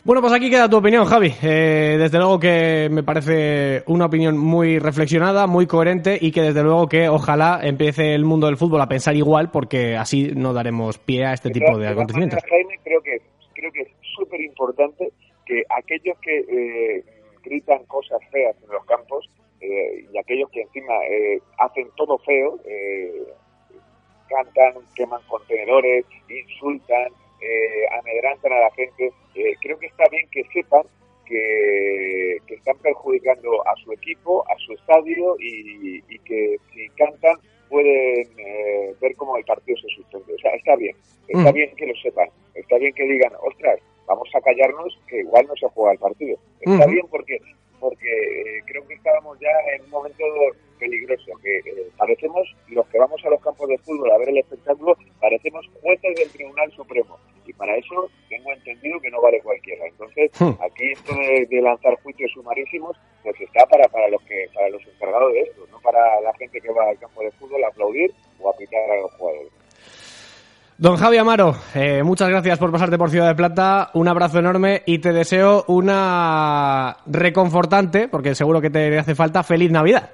[0.02, 1.32] Bueno, pues aquí queda tu opinión, Javi.
[1.40, 6.64] Eh, desde luego que me parece una opinión muy reflexionada, muy coherente y que desde
[6.64, 10.98] luego que ojalá empiece el mundo del fútbol a pensar igual porque así no daremos
[10.98, 12.40] pie a este tipo de acontecimientos.
[12.48, 13.20] Jaime, creo que,
[13.54, 15.12] creo que es súper importante
[15.46, 17.04] que aquellos que eh,
[17.42, 19.28] gritan cosas feas en los campos
[19.60, 22.58] eh, y aquellos que encima eh, hacen todo feo,
[24.28, 27.12] cantan, queman contenedores, insultan,
[27.98, 29.12] amedrantan a la gente,
[29.60, 30.82] creo que está bien que sepan
[31.26, 37.36] que, están perjudicando a su equipo, a su estadio y, que si cantan
[37.68, 38.28] pueden
[39.00, 40.34] ver cómo el partido se suspende.
[40.34, 40.94] O sea, está bien,
[41.28, 41.54] está mm.
[41.54, 45.54] bien que lo sepan, está bien que digan, ostras, vamos a callarnos que igual no
[45.54, 46.36] se juega el partido.
[46.60, 47.38] Está bien porque
[47.78, 50.22] porque eh, creo que estábamos ya en un momento
[50.78, 54.38] peligroso, que eh, parecemos, los que vamos a los campos de fútbol a ver el
[54.38, 57.18] espectáculo, parecemos jueces del Tribunal Supremo.
[57.46, 59.86] Y para eso tengo entendido que no vale cualquiera.
[59.86, 64.86] Entonces, aquí esto de, lanzar juicios sumarísimos, pues está para, para los que para los
[64.86, 68.12] encargados de esto, no para la gente que va al campo de fútbol a aplaudir
[68.40, 69.59] o a pitar a los jugadores.
[70.80, 74.80] Don Javi Amaro, eh, muchas gracias por pasarte por Ciudad de Plata, un abrazo enorme
[74.86, 80.08] y te deseo una reconfortante, porque seguro que te hace falta, feliz Navidad.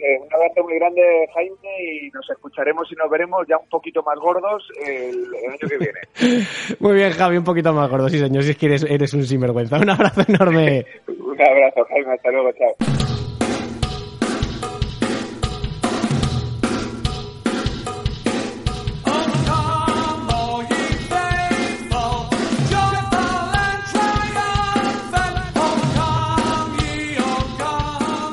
[0.00, 1.02] Eh, un abrazo muy grande,
[1.34, 5.76] Jaime, y nos escucharemos y nos veremos ya un poquito más gordos el, año que
[5.76, 6.46] viene.
[6.80, 9.24] muy bien, Javi, un poquito más gordo, sí señor, si es que eres, eres un
[9.24, 9.76] sinvergüenza.
[9.76, 10.86] Un abrazo enorme.
[11.06, 12.74] un abrazo, Jaime, hasta luego, chao.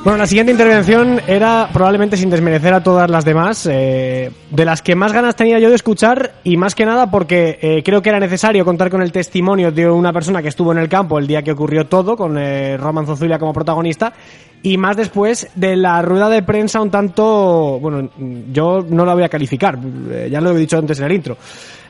[0.05, 4.83] Bueno, la siguiente intervención era probablemente sin desmerecer a todas las demás, eh, de las
[4.83, 8.09] que más ganas tenía yo de escuchar y más que nada porque eh, creo que
[8.09, 11.25] era necesario contar con el testimonio de una persona que estuvo en el campo el
[11.25, 14.13] día que ocurrió todo, con eh, Roman Zozulia como protagonista,
[14.61, 18.07] y más después de la rueda de prensa un tanto, bueno,
[18.53, 19.79] yo no la voy a calificar,
[20.29, 21.35] ya lo he dicho antes en el intro,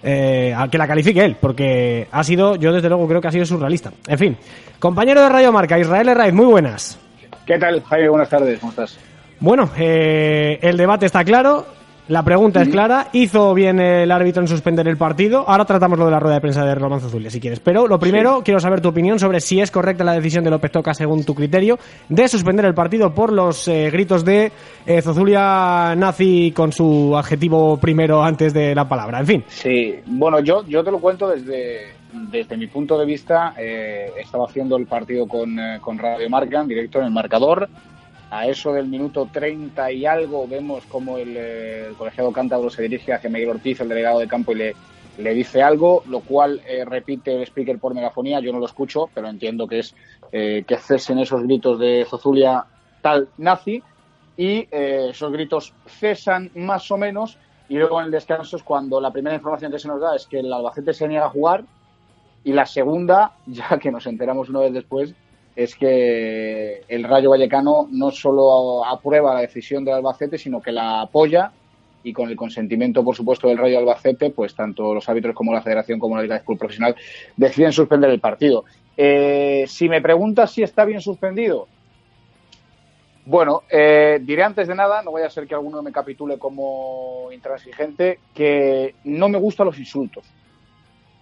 [0.01, 3.45] a que la califique él, porque ha sido, yo desde luego creo que ha sido
[3.45, 3.91] surrealista.
[4.07, 4.37] En fin,
[4.79, 6.99] compañero de Radio Marca, Israel Herraiz, muy buenas.
[7.45, 8.09] ¿Qué tal, Jaime?
[8.09, 8.97] Buenas tardes, ¿cómo estás?
[9.39, 11.65] Bueno, eh, el debate está claro,
[12.07, 13.07] la pregunta es clara.
[13.13, 15.43] ¿Hizo bien el árbitro en suspender el partido?
[15.47, 17.59] Ahora tratamos lo de la rueda de prensa de Román Zulia, si quieres.
[17.59, 20.71] Pero lo primero, quiero saber tu opinión sobre si es correcta la decisión de López
[20.71, 24.51] Toca, según tu criterio, de suspender el partido por los eh, gritos de
[24.85, 29.19] eh, Zozulia nazi con su adjetivo primero antes de la palabra.
[29.19, 29.43] En fin.
[29.47, 34.45] Sí, bueno, yo, yo te lo cuento desde, desde mi punto de vista, eh, estaba
[34.45, 37.69] haciendo el partido con, eh, con Radio Marca en directo en el marcador.
[38.31, 43.13] A eso del minuto 30 y algo vemos como el, eh, colegiado cántabro se dirige
[43.13, 44.75] hacia Miguel Ortiz, el delegado de campo, y le,
[45.17, 48.39] le dice algo, lo cual repite el speaker por megafonía.
[48.39, 49.95] Yo no lo escucho, pero entiendo que es
[50.31, 52.65] que cesen esos gritos de Zozulia
[53.01, 53.81] tal nazi.
[54.35, 57.37] Y esos gritos cesan más o menos.
[57.69, 60.27] Y luego en el descanso es cuando la primera información que se nos da es
[60.27, 61.63] que el Albacete se niega a jugar
[62.45, 65.13] y la segunda, ya que nos enteramos una vez después,
[65.57, 71.01] es que el Rayo Vallecano no solo aprueba la decisión del Albacete, sino que la
[71.01, 71.51] apoya
[72.03, 75.61] y con el consentimiento, por supuesto, del Rayo Albacete, pues tanto los árbitros como la
[75.61, 76.95] Federación como la Liga de Profesional
[77.35, 78.65] deciden suspender el partido.
[78.95, 81.67] Eh, si me preguntas si está bien suspendido,
[83.25, 87.29] bueno, eh, diré antes de nada, no voy a ser que alguno me capitule como
[87.31, 90.25] intransigente, que no me gustan los insultos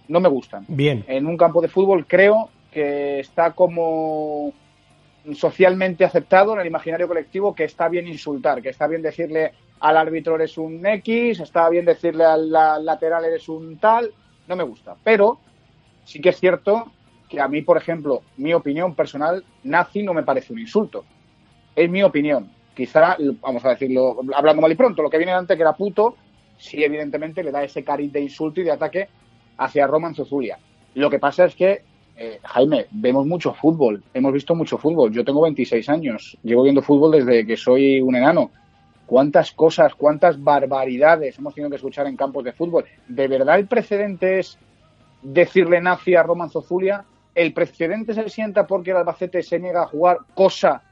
[0.08, 0.64] no me gustan.
[0.68, 1.04] Bien.
[1.06, 4.52] En un campo de fútbol creo que está como
[5.32, 9.96] socialmente aceptado en el imaginario colectivo que está bien insultar, que está bien decirle al
[9.96, 14.12] árbitro eres un X, está bien decirle al lateral eres un tal,
[14.46, 14.96] no me gusta.
[15.02, 15.38] Pero
[16.04, 16.90] sí que es cierto
[17.28, 21.04] que a mí, por ejemplo, mi opinión personal, nazi no me parece un insulto.
[21.74, 22.50] Es mi opinión.
[22.74, 26.16] Quizá, vamos a decirlo, hablando mal y pronto, lo que viene antes que era puto,
[26.58, 29.08] sí evidentemente le da ese cariz de insulto y de ataque
[29.58, 30.58] hacia Roman Zozulia.
[30.94, 31.82] Lo que pasa es que,
[32.16, 35.12] eh, Jaime, vemos mucho fútbol, hemos visto mucho fútbol.
[35.12, 38.50] Yo tengo 26 años, llevo viendo fútbol desde que soy un enano.
[39.06, 42.84] ¿Cuántas cosas, cuántas barbaridades hemos tenido que escuchar en campos de fútbol?
[43.06, 44.58] ¿De verdad el precedente es
[45.22, 47.04] decirle nazi a Roman Zozulia?
[47.34, 50.82] ¿El precedente se sienta porque el Albacete se niega a jugar, cosa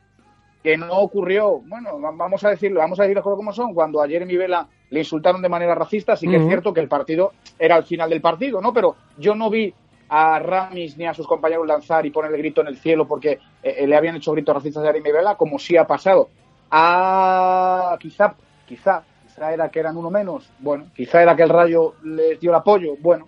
[0.62, 1.60] que no ocurrió?
[1.66, 3.74] Bueno, vamos a decirlo, vamos a decirlo como son.
[3.74, 6.80] Cuando ayer en mi vela le insultaron de manera racista, sí que es cierto que
[6.80, 8.72] el partido era al final del partido, ¿no?
[8.72, 9.74] Pero yo no vi
[10.08, 13.38] a Ramis ni a sus compañeros lanzar y poner el grito en el cielo porque
[13.62, 16.28] eh, eh, le habían hecho gritos racistas a Jeremy Vela, como sí ha pasado.
[16.70, 18.34] Ah, quizá,
[18.66, 22.50] quizá, quizá era que eran uno menos, bueno, quizá era que el Rayo les dio
[22.50, 23.26] el apoyo, bueno,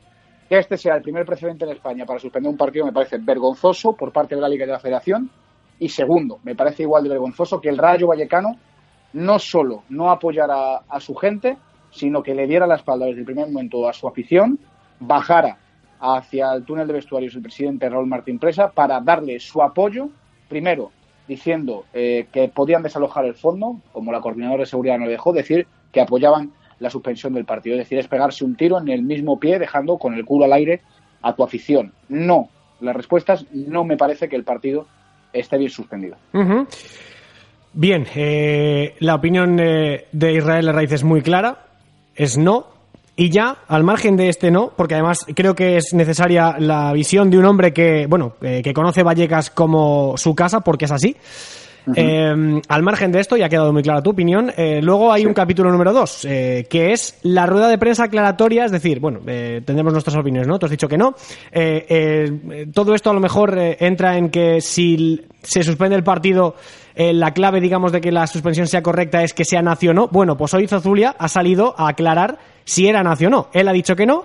[0.49, 3.95] Que este sea el primer precedente en España para suspender un partido me parece vergonzoso
[3.95, 5.31] por parte de la Liga y de la Federación.
[5.79, 8.57] Y segundo, me parece igual de vergonzoso que el Rayo Vallecano
[9.13, 11.57] no solo no apoyara a su gente,
[11.91, 14.59] sino que le diera la espalda desde el primer momento a su afición,
[15.01, 15.59] bajara
[16.01, 20.09] hacia el túnel de vestuarios el presidente Raúl Martín Presa para darle su apoyo,
[20.49, 20.91] primero
[21.27, 25.67] diciendo eh, que podían desalojar el fondo, como la coordinadora de seguridad no dejó, decir
[25.93, 29.39] que apoyaban la suspensión del partido, es decir, es pegarse un tiro en el mismo
[29.39, 30.83] pie dejando con el culo al aire
[31.23, 31.95] a tu afición.
[32.09, 32.49] No,
[32.81, 34.87] las respuestas no me parece que el partido
[35.35, 36.17] esté bien suspendido.
[37.73, 41.67] Bien, eh, la opinión de Israel Raiz es muy clara,
[42.15, 42.67] es no,
[43.17, 47.31] y ya, al margen de este no, porque además creo que es necesaria la visión
[47.31, 51.17] de un hombre que, bueno, que conoce Vallecas como su casa, porque es así.
[51.95, 54.53] Eh, al margen de esto, ya ha quedado muy clara tu opinión.
[54.57, 58.65] Eh, luego hay un capítulo número dos, eh, que es la rueda de prensa aclaratoria,
[58.65, 60.59] es decir, bueno, tendremos nuestras opiniones, ¿no?
[60.59, 61.15] Tú has dicho que no.
[62.73, 66.55] todo esto a lo mejor entra en que si se suspende el partido,
[66.97, 70.09] la clave, digamos, de que la suspensión sea correcta es que sea nacio o no.
[70.09, 73.49] Bueno, pues hoy Zozulia ha salido a aclarar si era nacio o no.
[73.53, 74.25] Él ha dicho que no,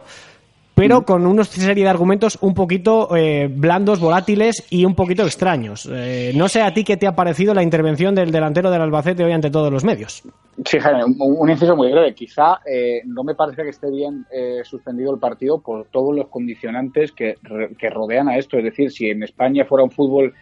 [0.80, 5.90] pero con una serie de argumentos un poquito eh, blandos, volátiles y un poquito extraños.
[5.92, 9.26] Eh, no sé a ti qué te ha parecido la intervención del delantero del Albacete
[9.26, 10.24] hoy ante todos los medios.
[10.64, 12.14] Sí, Jaime, un, inciso muy breve.
[12.14, 14.26] Quizá eh, no me parece que esté bien
[14.64, 17.36] suspendido el partido por todos los condicionantes que,
[17.78, 18.58] que, rodean a esto.
[18.58, 20.34] Es decir, si en España fuera un fútbol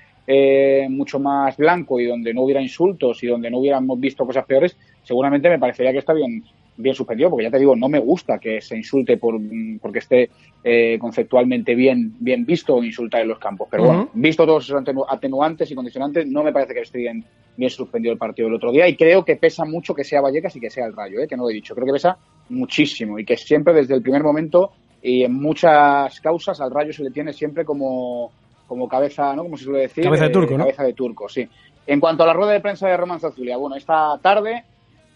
[0.89, 4.77] mucho más blanco y donde no hubiera insultos y donde no hubiéramos visto cosas peores,
[5.01, 6.43] seguramente me parecería que está bien
[6.77, 9.39] bien suspendido, porque ya te digo, no me gusta que se insulte por,
[9.81, 10.29] porque esté
[10.63, 13.67] eh, conceptualmente bien, bien visto insultar en los campos.
[13.69, 17.69] Pero bueno, visto todos esos atenuantes y condicionantes, no me parece que esté bien, bien
[17.69, 18.87] suspendido el partido del otro día.
[18.87, 21.35] Y creo que pesa mucho que sea Vallecas y que sea el Rayo, eh, que
[21.35, 21.73] no lo he dicho.
[21.73, 22.17] Creo que pesa
[22.49, 27.03] muchísimo y que siempre desde el primer momento y en muchas causas al Rayo se
[27.03, 28.31] le tiene siempre como,
[28.67, 29.43] como cabeza, ¿no?
[29.43, 30.03] Como se suele decir.
[30.03, 31.47] Cabeza de turco, eh, Cabeza de turco, sí.
[31.85, 34.63] En cuanto a la rueda de prensa de Román Zazulia, bueno, esta tarde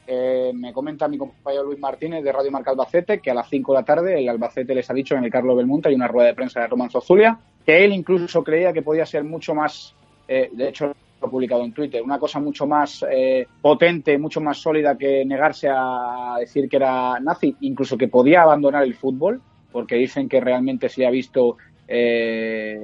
[0.08, 3.72] eh, me comenta mi compañero Luis Martínez de Radio Marca Albacete que a las 5
[3.72, 6.28] de la tarde el Albacete les ha dicho en el Carlos Belmonte hay una rueda
[6.28, 9.94] de prensa de Román Zozulia que él incluso creía que podía ser mucho más,
[10.28, 14.42] eh, de hecho lo ha publicado en Twitter, una cosa mucho más eh, potente, mucho
[14.42, 19.40] más sólida que negarse a decir que era nazi, incluso que podía abandonar el fútbol,
[19.72, 21.58] porque dicen que realmente se ha visto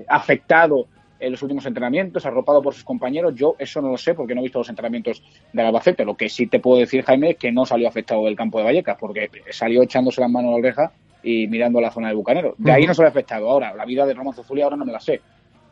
[0.09, 0.87] afectado
[1.19, 3.33] en los últimos entrenamientos, arropado por sus compañeros.
[3.35, 6.05] Yo eso no lo sé porque no he visto los entrenamientos del Albacete.
[6.05, 8.65] Lo que sí te puedo decir, Jaime, es que no salió afectado del campo de
[8.65, 10.91] Vallecas porque salió echándose las manos a la oreja
[11.23, 12.55] y mirando la zona del Bucanero.
[12.57, 13.49] De ahí no se ha afectado.
[13.49, 15.21] Ahora, la vida de Ramón Zozuli ahora no me la sé.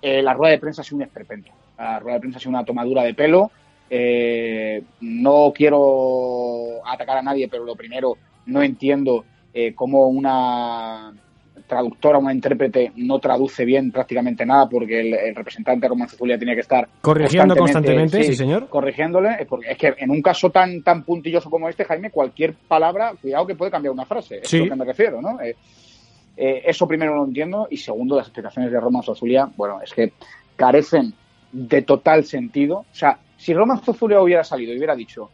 [0.01, 1.51] Eh, la rueda de prensa ha sido un esperpento.
[1.77, 3.51] La rueda de prensa ha sido una tomadura de pelo.
[3.89, 11.13] Eh, no quiero atacar a nadie, pero lo primero, no entiendo eh, cómo una
[11.67, 16.61] traductora, una intérprete, no traduce bien prácticamente nada porque el, representante Román Zulia tiene que
[16.61, 18.69] estar corrigiendo constantemente, sí, señor.
[18.69, 23.13] Corrigiéndole, porque es que en un caso tan tan puntilloso como este, Jaime, cualquier palabra,
[23.19, 25.41] cuidado que puede cambiar una frase, es a lo que me refiero, ¿no?
[25.41, 25.55] Eh,
[26.37, 30.13] eh, eso primero lo entiendo y segundo, las explicaciones de Román Zulia, bueno, es que
[30.55, 31.13] carecen
[31.51, 32.79] de total sentido.
[32.79, 35.29] O sea, si Román Zulia hubiera salido y hubiera dicho,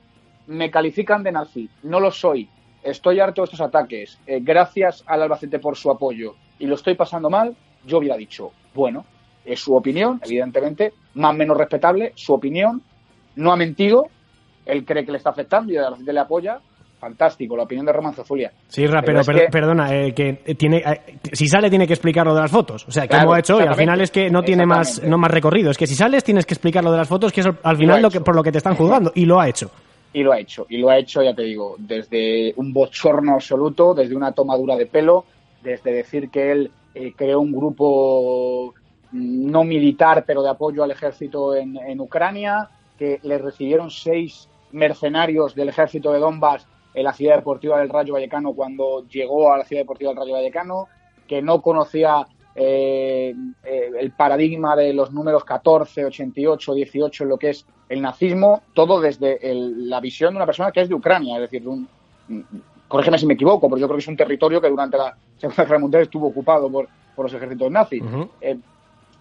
[0.48, 2.48] me califican de nazi, no lo soy,
[2.84, 6.96] estoy harto de estos ataques, eh, gracias al Albacete por su apoyo y lo estoy
[6.96, 9.06] pasando mal, yo hubiera dicho, bueno,
[9.46, 12.82] es su opinión, evidentemente, más o menos respetable, su opinión,
[13.36, 14.06] no ha mentido,
[14.66, 16.60] él cree que le está afectando y el Albacete le apoya,
[17.02, 18.52] fantástico, la opinión de Román Zulia.
[18.68, 22.52] Sí, pero, perdona, eh, que tiene, eh, si sale tiene que explicar lo de las
[22.52, 22.88] fotos.
[22.88, 25.32] O sea, que ha hecho y al final es que no tiene más, no más
[25.32, 25.72] recorrido.
[25.72, 28.04] Es que si sales tienes que explicar lo de las fotos, que es al final
[28.04, 29.12] lo que, por lo que te están juzgando.
[29.16, 29.72] Y lo ha hecho.
[30.14, 33.94] Y lo ha hecho, y lo ha hecho, ya te digo, desde un bochorno absoluto,
[33.94, 35.26] desde una tomadura de pelo,
[35.64, 38.74] desde decir que él eh, creó un grupo
[39.12, 44.50] mm, no militar, pero de apoyo al ejército en, en, Ucrania, que le recibieron seis
[44.72, 49.58] mercenarios del ejército de Donbass en la ciudad deportiva del Rayo Vallecano cuando llegó a
[49.60, 50.88] la ciudad deportiva del Rayo Vallecano,
[51.28, 53.34] que no conocía eh,
[53.64, 58.62] eh, el paradigma de los números 14, 88, 18 en lo que es el nazismo,
[58.74, 61.88] todo desde la visión de una persona que es de Ucrania, es decir, un,
[62.88, 65.64] corrígeme si me equivoco, pero yo creo que es un territorio que durante la Segunda
[65.64, 68.04] Guerra Mundial estuvo ocupado por, por los ejércitos nazis.
[68.42, 68.58] Eh,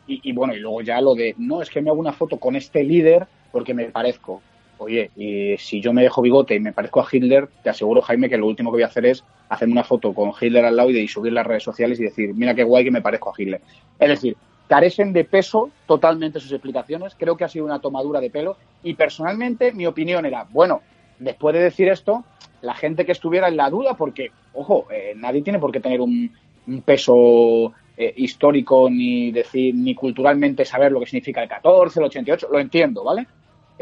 [0.07, 2.39] y, y, bueno, y luego ya lo de, no, es que me hago una foto
[2.39, 4.43] con este líder porque me parezco
[4.81, 8.29] oye, y si yo me dejo bigote y me parezco a Hitler, te aseguro, Jaime,
[8.29, 10.91] que lo último que voy a hacer es hacerme una foto con Hitler al lado
[10.91, 13.61] y, de, las redes sociales y decir, mira qué guay que me parezco a Hitler.
[13.99, 14.37] Es decir,
[14.69, 17.15] carecen de peso totalmente sus explicaciones.
[17.19, 18.57] Creo que ha sido una tomadura de pelo.
[18.83, 20.83] Y personalmente, mi opinión era, bueno,
[21.19, 22.25] después de decir esto,
[22.63, 26.01] la gente que estuviera en la duda, porque, ojo, eh, nadie tiene por qué tener
[26.01, 26.31] un,
[26.67, 32.07] un peso eh, histórico ni decir ni culturalmente saber lo que significa el 14, el
[32.07, 33.27] 88, lo entiendo, ¿vale?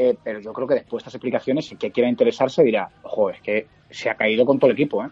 [0.01, 3.31] Eh, pero yo creo que después de estas explicaciones, el que quiera interesarse dirá, ojo,
[3.31, 5.09] es que se ha caído con todo el equipo, ¿eh?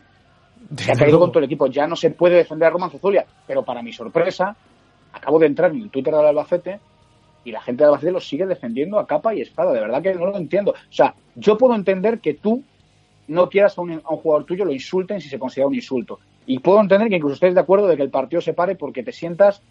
[0.76, 3.26] Se ha caído con todo el equipo, ya no se puede defender a Roman Zuzulia,
[3.48, 4.54] pero para mi sorpresa,
[5.12, 6.78] acabo de entrar en el Twitter del Albacete
[7.42, 10.14] y la gente de Albacete lo sigue defendiendo a capa y espada, de verdad que
[10.14, 10.70] no lo entiendo.
[10.70, 12.62] O sea, yo puedo entender que tú
[13.26, 16.20] no quieras a un, a un jugador tuyo lo insulten si se considera un insulto.
[16.46, 19.02] Y puedo entender que incluso estés de acuerdo de que el partido se pare porque
[19.02, 19.62] te sientas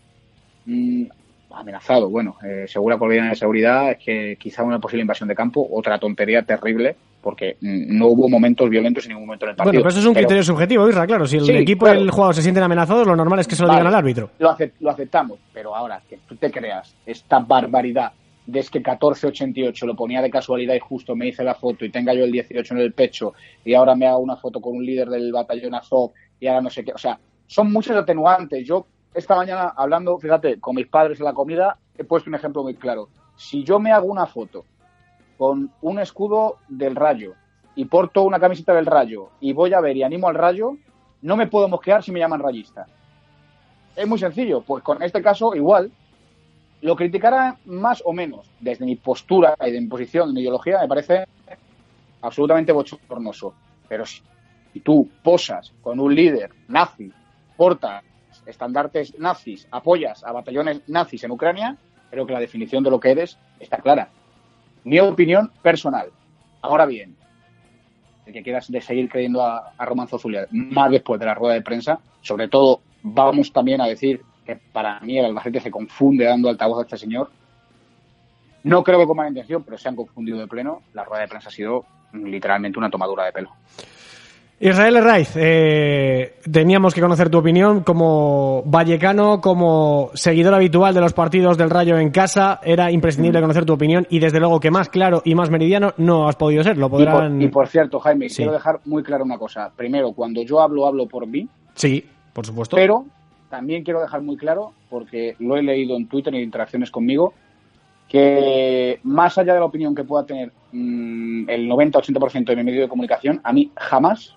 [0.66, 1.06] mmm,
[1.52, 2.10] amenazado.
[2.10, 5.98] Bueno, eh, segura por de seguridad es que quizá una posible invasión de campo, otra
[6.00, 9.72] tontería terrible, porque mmm, no hubo momentos violentos en ningún momento en el partido.
[9.72, 11.26] Bueno, pero eso es un pero, criterio subjetivo, Isra, claro.
[11.26, 12.00] Si el Sí, equipo claro.
[12.00, 14.00] y el jugador se sienten amenazados, lo normal es que se lo Vale, digan al
[14.00, 14.30] árbitro.
[14.40, 18.12] Lo, acep- lo aceptamos, pero ahora que tú te creas esta barbaridad
[18.46, 21.90] de es que 1488 lo ponía de casualidad y justo me hice la foto y
[21.90, 23.34] tenga yo el 18 en el pecho
[23.64, 26.70] y ahora me hago una foto con un líder del batallón Azov y ahora no
[26.70, 26.94] sé qué.
[26.94, 27.18] O sea,
[27.48, 28.64] son muchos atenuantes.
[28.68, 28.86] Yo
[29.16, 32.76] esta mañana hablando, fíjate, con mis padres en la comida, he puesto un ejemplo muy
[32.76, 33.10] claro.
[33.38, 34.66] Si yo me hago una foto
[35.38, 37.34] con un escudo del rayo
[37.76, 40.78] y porto una camiseta del rayo y voy a ver y animo al rayo,
[41.22, 42.88] no me puedo mosquear si me llaman rayista.
[43.96, 45.92] Es muy sencillo, pues con este caso igual.
[46.82, 50.82] Lo criticará más o menos desde mi postura y de mi posición, de mi ideología,
[50.82, 51.26] me parece
[52.22, 53.54] absolutamente bochornoso.
[53.88, 54.22] Pero si,
[54.84, 57.12] tú posas con un líder nazi,
[57.56, 58.04] portas
[58.46, 61.78] estandartes nazis, apoyas a batallones nazis en Ucrania,
[62.10, 64.10] creo que la definición de lo que eres está clara.
[64.84, 66.10] Mi opinión personal.
[66.62, 67.16] Ahora bien,
[68.26, 71.56] el que quieras de seguir creyendo a, a Roman Zozulia, más después de la rueda
[71.56, 76.26] de prensa, sobre todo vamos también a decir que para mí el Albacete se confunde
[76.26, 77.32] dando altavoz a este señor.
[78.64, 80.82] No creo que con mala intención, pero se han confundido de pleno.
[80.94, 83.52] La rueda de prensa ha sido literalmente una tomadura de pelo.
[84.58, 91.12] Israel Raiz, eh, teníamos que conocer tu opinión como vallecano, como seguidor habitual de los
[91.12, 92.62] partidos del Rayo en casa.
[92.64, 96.30] Era imprescindible conocer tu opinión y desde luego que más claro y más meridiano no
[96.30, 96.78] has podido ser.
[96.78, 97.42] Lo Y por, podrán.
[97.42, 98.38] y por cierto, Jaime, Sí.
[98.38, 99.72] quiero dejar muy claro una cosa.
[99.76, 102.78] Primero, cuando yo hablo, hablo por mí, Sí, por supuesto.
[102.78, 103.06] pero
[103.50, 107.34] también quiero dejar muy claro, porque lo he leído en Twitter en interacciones conmigo,
[108.08, 112.82] que más allá de la opinión que pueda tener mm, el 90-80% de mi medio
[112.84, 114.36] de comunicación, a mí jamás,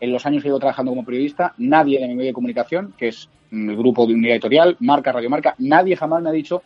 [0.00, 3.08] en los años que llevo trabajando como periodista, nadie de mi medio de comunicación, que
[3.08, 6.62] es mm, el grupo de unidad editorial, marca, radiomarca, nadie jamás me ha dicho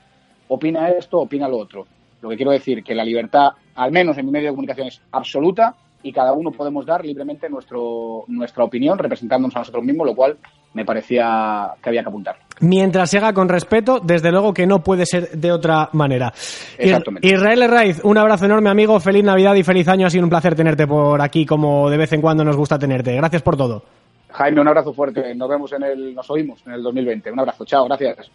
[0.49, 1.87] opina esto, opina lo otro.
[2.21, 5.01] Lo que quiero decir que la libertad, al menos en mi medio de comunicación, es
[5.11, 10.15] absoluta y cada uno podemos dar libremente nuestro, nuestra opinión representándonos a nosotros mismos, lo
[10.15, 10.37] cual
[10.75, 12.37] me parecía que había que apuntar.
[12.61, 16.33] Mientras se haga con respeto, desde luego que no puede ser de otra manera.
[16.79, 17.27] Exactamente.
[17.27, 18.99] Israel Raiz, un abrazo enorme, amigo.
[19.01, 20.07] Feliz Navidad y feliz año.
[20.07, 23.15] Ha sido un placer tenerte por aquí, como de vez en cuando nos gusta tenerte.
[23.15, 23.83] Gracias por todo.
[24.31, 25.35] Jaime, un abrazo fuerte.
[25.35, 27.33] Nos vemos en el, nos oímos en el 2020.
[27.33, 27.65] Un abrazo.
[27.65, 28.31] Chao, gracias.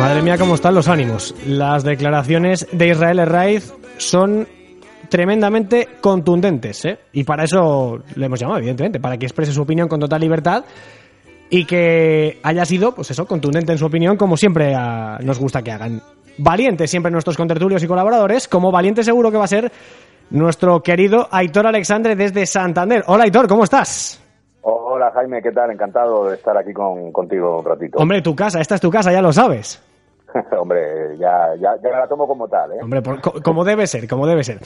[0.00, 1.34] Madre mía, cómo están los ánimos.
[1.46, 4.48] Las declaraciones de Israel Raiz son
[5.10, 6.98] tremendamente contundentes, ¿eh?
[7.12, 10.64] Y para eso le hemos llamado, evidentemente, para que exprese su opinión con total libertad
[11.50, 15.60] y que haya sido, pues eso, contundente en su opinión, como siempre ah, nos gusta
[15.60, 16.00] que hagan.
[16.38, 19.70] Valientes siempre nuestros contertulios y colaboradores, como valiente seguro que va a ser
[20.30, 23.04] nuestro querido Aitor Alexandre desde Santander.
[23.06, 24.18] Hola Aitor, ¿cómo estás?
[24.62, 25.70] Hola Jaime, ¿qué tal?
[25.70, 27.98] Encantado de estar aquí con, contigo un ratito.
[27.98, 29.89] Hombre, tu casa, esta es tu casa, ya lo sabes.
[30.60, 32.78] Hombre, ya, ya, ya la tomo como tal, ¿eh?
[32.82, 33.02] Hombre,
[33.42, 34.58] como debe ser, como debe ser.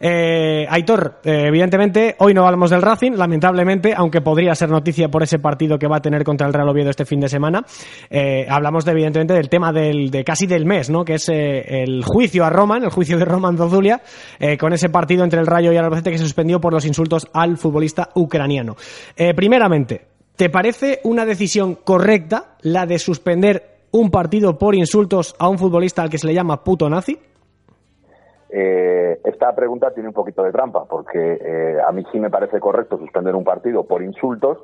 [0.00, 5.22] Eh, Aitor, eh, evidentemente, hoy no hablamos del Racing, lamentablemente, aunque podría ser noticia por
[5.22, 7.64] ese partido que va a tener contra el Real Oviedo este fin de semana.
[8.10, 11.04] Eh, hablamos, de, evidentemente, del tema del, de casi del mes, ¿no?
[11.04, 14.00] Que es eh, el juicio a Roman, el juicio de Roman Zozulia,
[14.58, 17.28] con ese partido entre el Rayo y el Albacete que se suspendió por los insultos
[17.32, 18.76] al futbolista ucraniano.
[19.36, 20.06] Primeramente,
[20.36, 26.02] ¿te parece una decisión correcta la de suspender un partido por insultos a un futbolista
[26.02, 27.18] al que se le llama puto nazi?
[28.48, 32.60] Eh, esta pregunta tiene un poquito de trampa, porque eh, a mí sí me parece
[32.60, 34.58] correcto suspender un partido por insultos,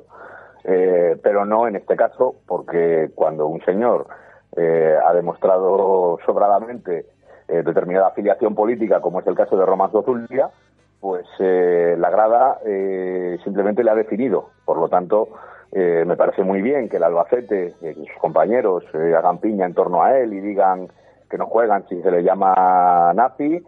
[0.63, 4.07] eh, pero no en este caso, porque cuando un señor
[4.55, 7.05] eh, ha demostrado sobradamente
[7.47, 10.51] determinada afiliación política, como es el caso de Román Zozulia,
[11.01, 12.59] pues la grada
[13.43, 14.51] simplemente le ha definido.
[14.65, 15.29] Por lo tanto,
[15.71, 19.73] eh, me parece muy bien que el Albacete, que sus compañeros eh, hagan piña en
[19.73, 20.87] torno a él y digan
[21.29, 23.63] que no juegan si se le llama nazi,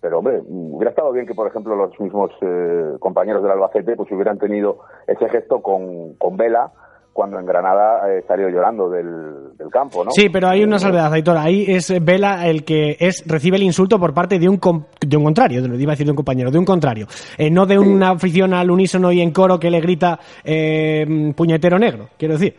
[0.00, 4.10] pero hombre, hubiera estado bien que, por ejemplo, los mismos eh, compañeros del Albacete pues
[4.10, 6.72] hubieran tenido ese gesto con, con Vela,
[7.14, 10.10] cuando en Granada eh, salió llorando del, del, campo, ¿no?
[10.10, 11.36] Sí, pero hay una salvedad, Aitor.
[11.36, 14.58] Ahí es Vela el que es recibe el insulto por parte de un,
[15.00, 17.06] de un contrario, iba a decir de un compañero, de un contrario.
[17.38, 21.78] Eh, no de una afición al unísono y en coro que le grita eh, puñetero
[21.78, 22.58] negro, quiero decir.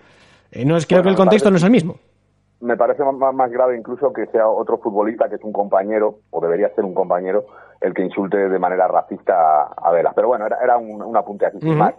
[0.54, 1.98] Eh, no es, creo que el contexto no es el mismo.
[2.62, 6.40] Me parece más, más grave incluso que sea otro futbolista que es un compañero, o
[6.40, 7.46] debería ser un compañero,
[7.82, 10.14] el que insulte de manera racista a, Vela.
[10.16, 11.94] Pero bueno, era, era un, un apunte así sin más.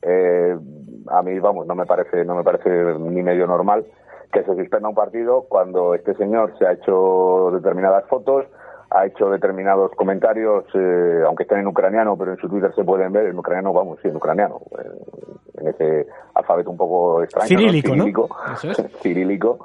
[0.00, 0.56] Eh,
[1.06, 3.84] a mí, vamos, no me parece, no me parece ni medio normal
[4.32, 8.44] que se suspenda un partido cuando este señor se ha hecho determinadas fotos,
[8.90, 13.12] ha hecho determinados comentarios, eh, aunque estén en ucraniano, pero en su Twitter se pueden
[13.12, 14.60] ver en ucraniano, vamos, sí, en ucraniano,
[15.58, 17.94] en ese alfabeto un poco extraño, cirílico, ¿no?
[17.94, 18.28] cirílico,
[19.02, 19.58] cirílico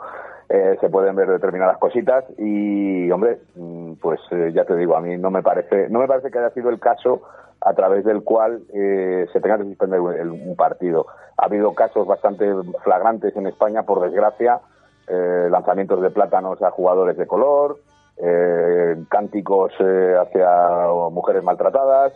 [0.49, 5.01] eh, se pueden ver determinadas cositas y, hombre, mm, pues eh, ya te digo, a
[5.01, 7.21] mí no me parece, no me parece que haya sido el caso
[7.65, 11.05] a través del cual eh, se tenga que suspender un partido.
[11.37, 12.45] Ha habido casos bastante
[12.83, 14.59] flagrantes en España, por desgracia,
[15.07, 17.77] eh, lanzamientos de plátanos a jugadores de color,
[18.17, 22.13] eh, cánticos hacia mujeres maltratadas,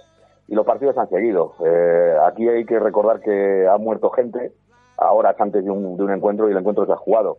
[0.50, 1.54] y los partidos han seguido.
[2.26, 4.54] aquí hay que recordar que ha muerto gente
[4.98, 7.38] horas antes de un, de un encuentro y el encuentro se ha jugado.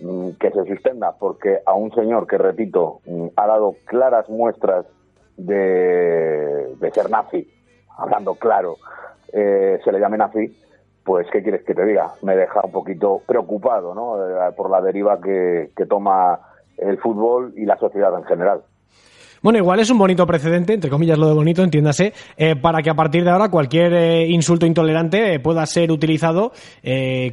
[0.00, 4.86] Mm, que se suspenda porque a un señor que, repito, mm, ha dado claras muestras
[5.36, 7.48] de, ser nazi,
[7.96, 8.76] hablando claro,
[9.32, 10.56] eh, se le llame nazi,
[11.04, 12.14] pues ¿qué quieres que te diga?
[12.22, 14.16] Me deja un poquito preocupado ¿no?
[14.28, 16.40] Eh, por la deriva que toma
[16.76, 18.62] el fútbol y la sociedad en general.
[19.44, 22.88] Bueno, igual es un bonito precedente, entre comillas lo de bonito, entiéndase, eh, para que
[22.88, 26.52] a partir de ahora cualquier eh, insulto intolerante eh, pueda ser utilizado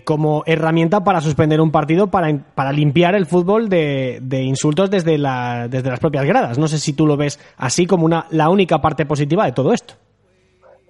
[0.03, 5.17] como herramienta para suspender un partido, para, para limpiar el fútbol de, de insultos desde,
[5.17, 6.59] la, desde las propias gradas.
[6.59, 9.71] No sé si tú lo ves así como una, la única parte positiva de todo
[9.71, 9.93] esto.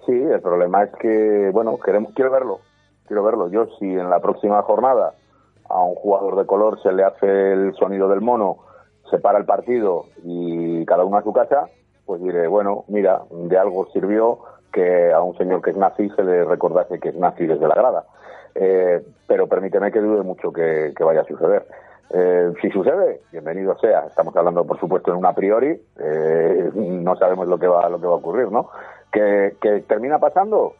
[0.04, 2.58] Sí, el problema es que, bueno, queremos, quiero verlo,
[3.06, 3.48] quiero verlo.
[3.48, 5.14] Yo si en la próxima jornada
[5.70, 8.71] a un jugador de color se le hace el sonido del mono,
[9.12, 11.68] se para el partido y cada uno a su casa,
[12.06, 14.38] pues diré, bueno, mira, de algo sirvió
[14.72, 17.74] que a un señor que es nazi se le recordase que es nazi desde la
[17.74, 18.04] grada.
[18.54, 21.66] Eh, pero permíteme que dude mucho que, vaya a suceder.
[22.10, 24.06] Eh, si sucede, bienvenido sea.
[24.06, 25.78] Estamos hablando, por supuesto, en un a priori.
[25.98, 28.70] Eh, no sabemos lo que va lo que va a ocurrir, ¿no?
[29.10, 30.74] Que, que termina pasando,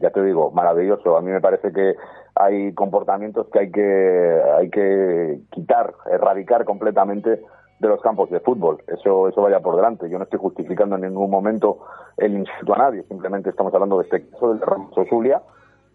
[0.00, 1.16] ya te digo, maravilloso.
[1.16, 1.94] A mí me parece que
[2.34, 7.40] hay comportamientos que hay que hay que quitar, erradicar completamente
[7.80, 8.82] de los campos de fútbol.
[8.86, 10.08] Eso, eso vaya por delante.
[10.10, 11.78] Yo no estoy justificando en ningún momento
[12.16, 13.02] el insulto a nadie.
[13.04, 15.42] Simplemente estamos hablando de este caso del Ramos Zulia,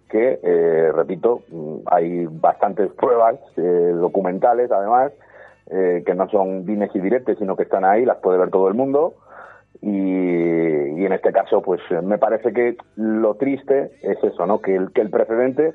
[0.10, 1.42] que, eh, repito,
[1.88, 3.62] hay bastantes pruebas eh,
[3.96, 5.12] documentales, además,
[5.72, 8.68] eh, que no son dimes y diretes, sino que están ahí, las puede ver todo
[8.68, 9.16] el mundo.
[9.82, 14.62] Y, en este caso, pues me parece que lo triste es eso, ¿no?
[14.62, 15.74] Que el, que el precedente,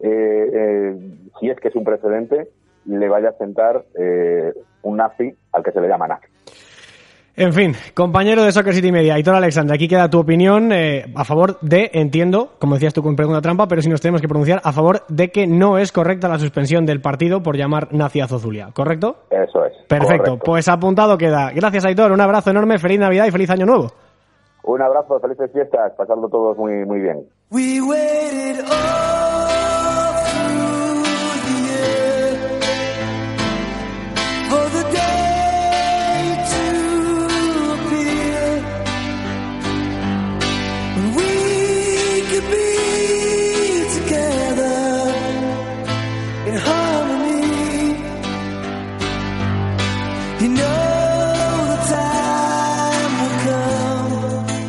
[0.00, 2.48] si es que es un precedente,
[2.88, 6.26] le vaya a sentar eh, un nazi al que se le llama nazi.
[7.36, 11.22] En fin, compañero de Soccer City Media, Hitor Alexander, aquí queda tu opinión eh, a
[11.24, 14.60] favor de, entiendo, como decías tú con pregunta trampa, pero si nos tenemos que pronunciar,
[14.64, 18.26] a favor de que no es correcta la suspensión del partido por llamar nazi a
[18.26, 19.18] Zozulia, ¿correcto?
[19.30, 19.72] Eso es.
[19.86, 20.44] Perfecto, correcto.
[20.44, 21.52] pues apuntado queda.
[21.52, 23.92] Gracias, Aitor, un abrazo enorme, feliz Navidad y feliz Año Nuevo.
[24.64, 27.24] Un abrazo, felices fiestas, pasando todos muy, muy bien.
[27.52, 29.77] We waited all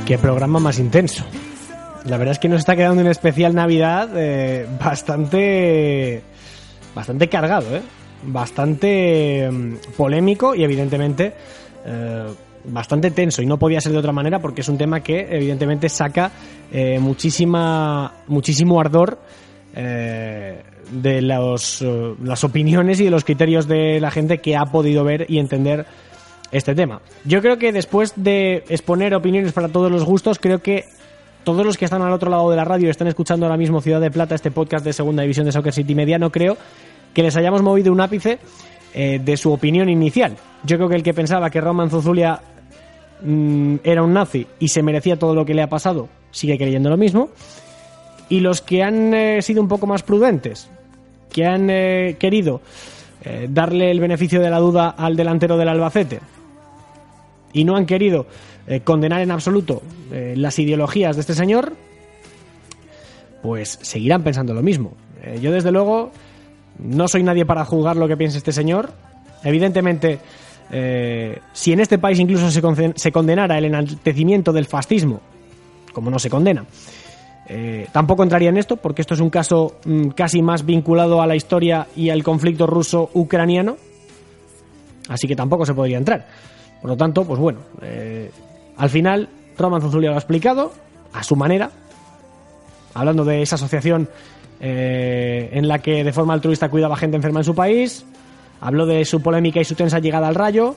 [0.10, 1.24] Qué programa más intenso.
[2.06, 6.24] La verdad es que nos está quedando un especial Navidad eh, bastante
[6.96, 7.84] bastante cargado, ¿eh?
[8.24, 11.32] bastante mm, polémico y evidentemente
[11.86, 12.26] eh,
[12.64, 15.90] bastante tenso y no podía ser de otra manera porque es un tema que evidentemente
[15.90, 16.32] saca
[16.72, 19.20] eh, muchísima muchísimo ardor
[19.76, 21.86] de los,
[22.24, 25.86] las opiniones y de los criterios de la gente que ha podido ver y entender
[26.52, 27.02] este tema.
[27.26, 30.86] Yo creo que después de exponer opiniones para todos los gustos, creo que
[31.44, 33.82] todos los que están al otro lado de la radio y están escuchando ahora mismo
[33.82, 36.58] Ciudad de Plata, este podcast de segunda división de Soccer City Media, no creo
[37.14, 38.40] que les hayamos movido un ápice
[38.94, 40.36] eh, de su opinión inicial.
[40.64, 42.40] Yo creo que el que pensaba que Roman Zozulia
[43.22, 46.90] mm, era un nazi y se merecía todo lo que le ha pasado, sigue creyendo
[46.90, 47.30] lo mismo.
[48.28, 50.70] Y los que han eh, sido un poco más prudentes,
[51.32, 52.62] que han eh, querido
[53.50, 56.22] darle el beneficio de la duda al delantero del Albacete
[57.54, 58.26] y no han querido
[58.68, 59.82] eh, condenar en absoluto
[60.12, 61.74] eh, las ideologías de este señor,
[63.42, 64.94] pues seguirán pensando lo mismo.
[65.24, 66.12] Eh, yo, desde luego,
[66.78, 68.92] no soy nadie para juzgar lo que piense este señor.
[69.44, 70.20] Evidentemente,
[71.54, 72.62] si en este país incluso se,
[72.96, 75.20] se condenara el enaltecimiento del fascismo,
[75.94, 76.66] como no se condena,
[77.92, 81.36] tampoco entraría en esto, porque esto es un caso mm, casi más vinculado a la
[81.36, 83.78] historia y al conflicto ruso-ucraniano,
[85.08, 86.28] así que tampoco se podría entrar.
[86.82, 88.32] Por lo tanto, pues bueno, eh,
[88.78, 90.72] al final Roman Zuzulia lo ha explicado
[91.14, 91.70] a su manera,
[92.94, 94.10] hablando de esa asociación
[94.62, 98.06] eh, en la que de forma altruista cuidaba gente enferma en su país,
[98.62, 100.76] habló de su polémica y su tensa llegada al rayo,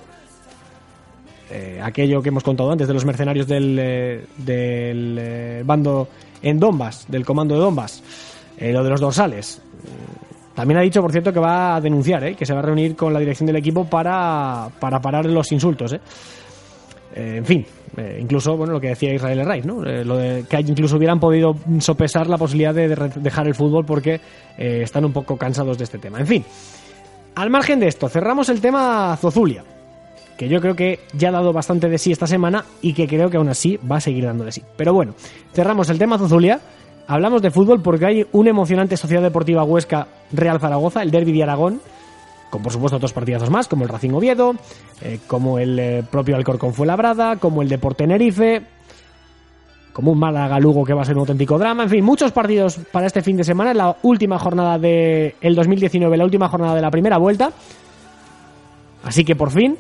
[1.50, 6.08] eh, aquello que hemos contado antes de los mercenarios del, eh, del bando
[6.42, 8.02] en Donbass, del comando de Donbass,
[8.60, 9.60] lo de los dorsales.
[10.54, 12.34] También ha dicho, por cierto, que va a denunciar, ¿eh?
[12.34, 15.94] que se va a reunir con la dirección del equipo para, para parar los insultos.
[15.94, 16.00] ¿eh?
[17.14, 19.82] Eh, en fin, eh, incluso bueno lo que decía Israel Reis, ¿no?
[19.82, 24.20] Lo de que incluso hubieran podido sopesar la posibilidad de, dejar el fútbol porque
[24.56, 26.20] están un poco cansados de este tema.
[26.20, 26.44] En fin,
[27.34, 29.64] al margen de esto, cerramos el tema Zozulia,
[30.36, 33.30] que yo creo que ya ha dado bastante de sí esta semana y que creo
[33.30, 34.62] que aún así va a seguir dando de sí.
[34.76, 35.14] Pero bueno,
[35.54, 36.60] cerramos el tema Zozulia.
[37.12, 41.42] Hablamos de fútbol porque hay una emocionante Sociedad Deportiva Huesca Real Zaragoza, el Derby de
[41.42, 41.82] Aragón,
[42.48, 44.54] con por supuesto otros partidazos más, como el Racing Oviedo,
[45.02, 48.62] eh, como el eh, propio Alcorcón Fuenlabrada, como el Deport Tenerife,
[49.92, 52.80] como un Málaga Lugo que va a ser un auténtico drama, en fin, muchos partidos
[52.90, 56.80] para este fin de semana, la última jornada del el 2019, la última jornada de
[56.80, 57.52] la primera vuelta.
[59.04, 59.76] Así que por fin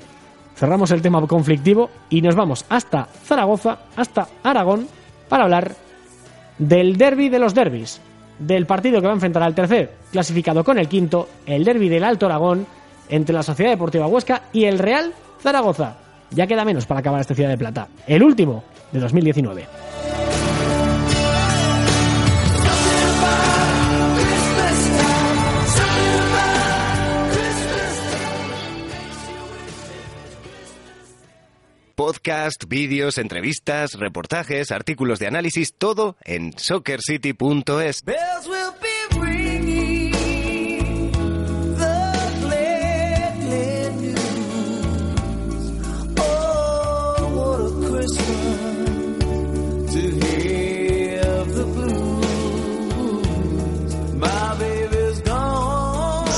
[0.54, 4.86] cerramos el tema conflictivo y nos vamos hasta Zaragoza, hasta Aragón,
[5.30, 5.72] para hablar
[6.68, 8.00] del derby de los derbis,
[8.38, 12.04] del partido que va a enfrentar al tercer clasificado con el quinto, el derby del
[12.04, 12.66] Alto Aragón,
[13.08, 15.96] entre la Sociedad Deportiva Huesca y el Real Zaragoza.
[16.30, 20.01] Ya queda menos para acabar esta ciudad de plata, el último de 2019.
[31.94, 38.02] Podcast, vídeos, entrevistas, reportajes, artículos de análisis, todo en soccercity.es.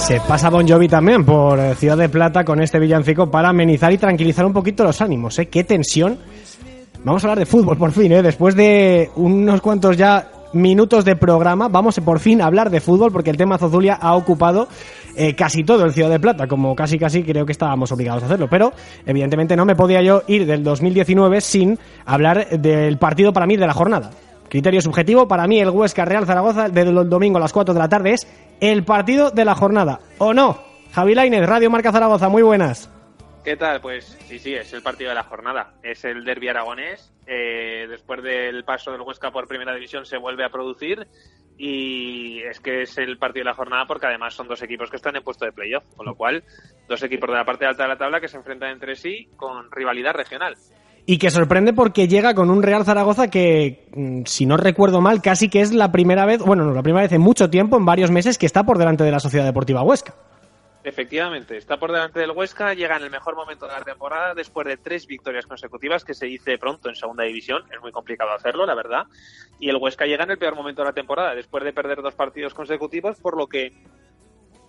[0.06, 3.90] Se pasa Bon Jovi también por eh, Ciudad de Plata con este villancico para amenizar
[3.90, 5.46] y tranquilizar un poquito los ánimos, ¿eh?
[5.46, 6.18] Qué tensión.
[7.02, 8.22] Vamos a hablar de fútbol por fin, ¿eh?
[8.22, 13.12] Después de unos cuantos ya minutos de programa, vamos por fin a hablar de fútbol
[13.12, 14.68] porque el tema Zozulia ha ocupado
[15.16, 18.26] eh, casi todo el Ciudad de Plata, como casi casi creo que estábamos obligados a
[18.26, 18.46] hacerlo.
[18.50, 18.74] Pero
[19.06, 23.66] evidentemente no me podía yo ir del 2019 sin hablar del partido para mí de
[23.66, 24.10] la jornada.
[24.54, 27.88] Criterio subjetivo, para mí el Huesca Real Zaragoza del domingo a las 4 de la
[27.88, 28.24] tarde es
[28.60, 29.98] el partido de la jornada.
[30.18, 30.62] ¿O no?
[30.92, 32.88] Javi Lainez, Radio Marca Zaragoza, muy buenas.
[33.42, 33.80] ¿Qué tal?
[33.80, 35.74] Pues sí, sí, es el partido de la jornada.
[35.82, 37.12] Es el derby aragonés.
[37.26, 41.04] Eh, después del paso del Huesca por primera división se vuelve a producir
[41.58, 44.98] y es que es el partido de la jornada porque además son dos equipos que
[44.98, 46.44] están en puesto de playoff, con lo cual
[46.86, 49.68] dos equipos de la parte alta de la tabla que se enfrentan entre sí con
[49.72, 50.54] rivalidad regional.
[51.06, 55.20] Y que sorprende porque llega con un Real Zaragoza que, mm, si no recuerdo mal,
[55.20, 57.84] casi que es la primera vez, bueno, no, la primera vez en mucho tiempo, en
[57.84, 60.14] varios meses, que está por delante de la Sociedad Deportiva Huesca.
[60.82, 64.66] Efectivamente, está por delante del Huesca, llega en el mejor momento de la temporada después
[64.66, 68.66] de tres victorias consecutivas que se dice pronto en segunda división, es muy complicado hacerlo,
[68.66, 69.06] la verdad,
[69.58, 72.14] y el Huesca llega en el peor momento de la temporada después de perder dos
[72.14, 73.72] partidos consecutivos, por lo que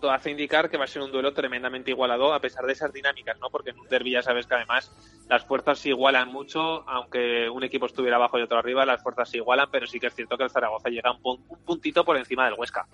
[0.01, 2.91] todo hace indicar que va a ser un duelo tremendamente igualado a pesar de esas
[2.93, 3.49] dinámicas, ¿no?
[3.49, 4.91] Porque en un derby ya sabes que además
[5.29, 9.29] las fuerzas se igualan mucho, aunque un equipo estuviera abajo y otro arriba, las fuerzas
[9.29, 12.03] se igualan, pero sí que es cierto que el Zaragoza llega un, pun- un puntito
[12.05, 12.85] por encima del Huesca.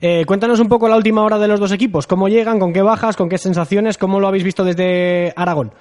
[0.00, 2.06] Eh, cuéntanos un poco la última hora de los dos equipos.
[2.06, 2.58] ¿Cómo llegan?
[2.60, 3.16] ¿Con qué bajas?
[3.16, 3.98] ¿Con qué sensaciones?
[3.98, 5.72] ¿Cómo lo habéis visto desde Aragón?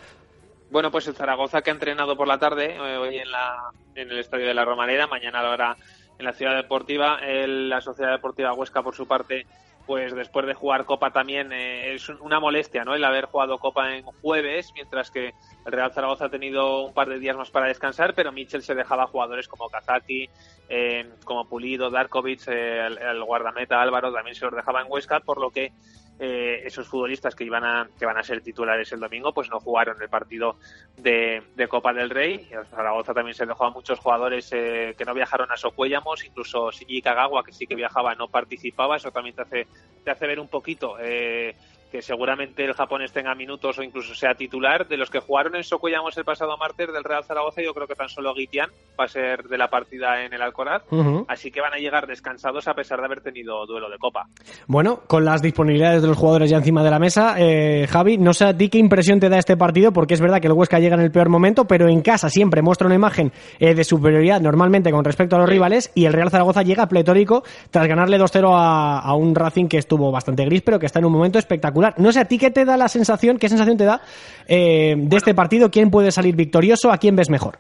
[0.72, 3.58] Bueno, pues el Zaragoza que ha entrenado por la tarde, eh, hoy en, la,
[3.94, 5.78] en el estadio de la Romareda, mañana lo hará
[6.18, 7.20] en la Ciudad Deportiva.
[7.22, 9.46] El- la Sociedad Deportiva Huesca, por su parte,
[9.86, 12.96] pues después de jugar Copa también eh, es una molestia, ¿no?
[12.96, 15.34] El haber jugado Copa en jueves, mientras que
[15.66, 18.76] el Real Zaragoza ha tenido un par de días más para descansar, pero Mitchell se
[18.76, 20.30] dejaba a jugadores como Kazaki,
[20.70, 25.20] eh, como Pulido, Darkovic, eh, el, el guardameta Álvaro también se los dejaba en Huesca,
[25.20, 25.72] por lo que
[26.20, 29.60] eh, esos futbolistas que iban a que van a ser titulares el domingo pues no
[29.60, 30.58] jugaron el partido
[30.98, 32.48] de, de Copa del Rey.
[32.52, 36.72] El Zaragoza también se dejó a muchos jugadores eh, que no viajaron a Socuellamos incluso
[36.72, 38.98] Shinji Kagawa que sí que viajaba no participaba.
[38.98, 39.68] Eso también te hace
[40.04, 41.56] te hace ver un poquito eh,
[41.94, 44.88] que seguramente el japonés tenga minutos o incluso sea titular.
[44.88, 47.94] De los que jugaron en Sokuyamos el pasado martes del Real Zaragoza, yo creo que
[47.94, 50.82] tan solo Guitián va a ser de la partida en el Alcoraz.
[51.28, 54.26] Así que van a llegar descansados a pesar de haber tenido duelo de Copa.
[54.66, 58.34] Bueno, con las disponibilidades de los jugadores ya encima de la mesa, eh, Javi, no
[58.34, 60.80] sé a ti qué impresión te da este partido, porque es verdad que el Huesca
[60.80, 64.42] llega en el peor momento, pero en casa siempre muestra una imagen eh, de superioridad
[64.42, 68.52] normalmente con respecto a los rivales y el Real Zaragoza llega pletórico tras ganarle 2-0
[68.52, 71.83] a, a un Racing que estuvo bastante gris, pero que está en un momento espectacular.
[71.98, 74.02] No sé a ti qué te da la sensación, qué sensación te da
[74.48, 77.58] eh, de este partido, quién puede salir victorioso, a quién ves mejor.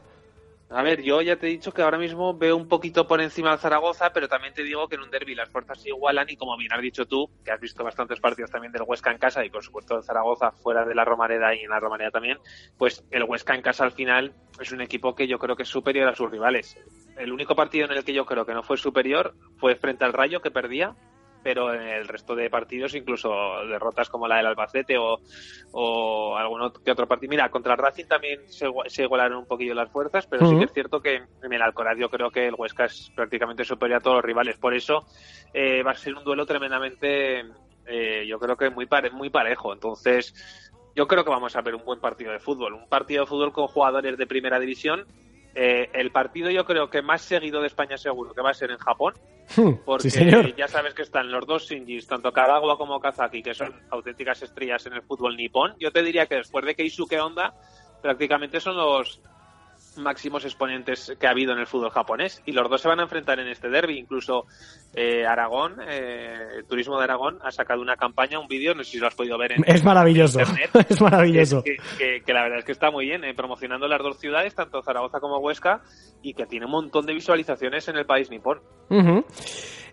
[0.75, 3.51] A ver, yo ya te he dicho que ahora mismo veo un poquito por encima
[3.51, 6.35] al Zaragoza, pero también te digo que en un derby las fuerzas se igualan y
[6.35, 9.45] como bien has dicho tú, que has visto bastantes partidos también del Huesca en casa
[9.45, 12.39] y por supuesto el Zaragoza fuera de la Romareda y en la Romareda también,
[12.75, 15.69] pues el Huesca en casa al final es un equipo que yo creo que es
[15.69, 16.75] superior a sus rivales.
[17.19, 20.13] El único partido en el que yo creo que no fue superior fue frente al
[20.13, 20.95] Rayo que perdía,
[21.43, 23.31] pero en el resto de partidos, incluso
[23.67, 25.19] derrotas como la del Albacete o,
[25.73, 27.29] o algún otro, que otro partido.
[27.29, 30.65] Mira, contra el Racing también se, se igualaron un poquillo las fuerzas, pero sí que
[30.65, 34.01] es cierto que en el Alcoraz yo creo que el Huesca es prácticamente superior a
[34.01, 34.57] todos los rivales.
[34.57, 35.05] Por eso
[35.53, 37.43] eh, va a ser un duelo tremendamente,
[37.85, 39.73] eh, yo creo que muy, pare- muy parejo.
[39.73, 40.33] Entonces,
[40.95, 42.73] yo creo que vamos a ver un buen partido de fútbol.
[42.73, 45.05] Un partido de fútbol con jugadores de primera división.
[45.55, 48.71] Eh, el partido yo creo que más seguido de España seguro que va a ser
[48.71, 49.13] en Japón
[49.85, 50.55] porque sí, señor.
[50.55, 54.85] ya sabes que están los dos Shinjis, tanto Kagawa como Kazaki, que son auténticas estrellas
[54.85, 55.75] en el fútbol nipón.
[55.79, 57.53] Yo te diría que después de Keisuke Honda,
[58.01, 59.21] prácticamente son los
[59.97, 63.03] máximos exponentes que ha habido en el fútbol japonés y los dos se van a
[63.03, 64.45] enfrentar en este derby incluso
[64.95, 68.91] eh, Aragón eh, el turismo de Aragón ha sacado una campaña un vídeo no sé
[68.91, 71.63] si lo has podido ver en Es maravilloso, en internet es maravilloso.
[71.63, 74.53] que, que- que la verdad es que está muy bien, eh, promocionando las dos ciudades,
[74.55, 75.81] tanto Zaragoza como Huesca,
[76.21, 78.59] y que tiene un montón de visualizaciones en el país nipón.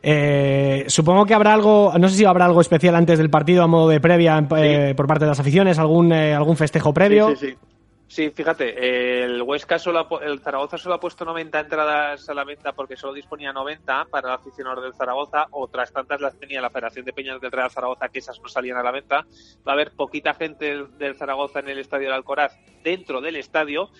[0.02, 3.66] Eh, supongo que habrá algo, no sé si habrá algo especial antes del partido a
[3.66, 7.36] modo de previa eh, por parte de las aficiones, algún eh, algún festejo previo.
[7.36, 7.56] Sí, sí,
[8.10, 8.30] sí.
[8.30, 12.72] Fíjate, el Huesca solo ha el Zaragoza solo ha puesto 90 entradas a la venta
[12.72, 17.04] porque solo disponía 90 para el aficionado del Zaragoza, otras tantas las tenía la Federación
[17.04, 19.26] de Peñas del Real Zaragoza que esas no salían a la venta.
[19.66, 23.36] Va a haber poquita gente del, del Zaragoza en el Estadio del Alcoraz dentro del
[23.36, 23.90] estadio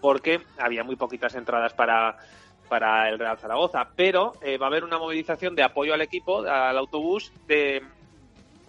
[0.00, 2.18] porque había muy poquitas entradas para
[2.70, 6.38] para el Real Zaragoza, pero eh, va a haber una movilización de apoyo al equipo,
[6.38, 7.82] al autobús, de,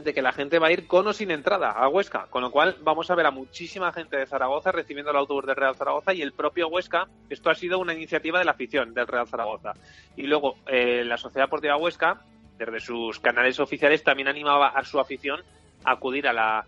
[0.03, 2.51] de que la gente va a ir con o sin entrada a Huesca, con lo
[2.51, 6.13] cual vamos a ver a muchísima gente de Zaragoza recibiendo el autobús del Real Zaragoza
[6.13, 9.73] y el propio Huesca, esto ha sido una iniciativa de la afición del Real Zaragoza.
[10.15, 12.21] Y luego eh, la Sociedad Deportiva Huesca,
[12.57, 15.41] desde sus canales oficiales, también animaba a su afición
[15.83, 16.65] a acudir a la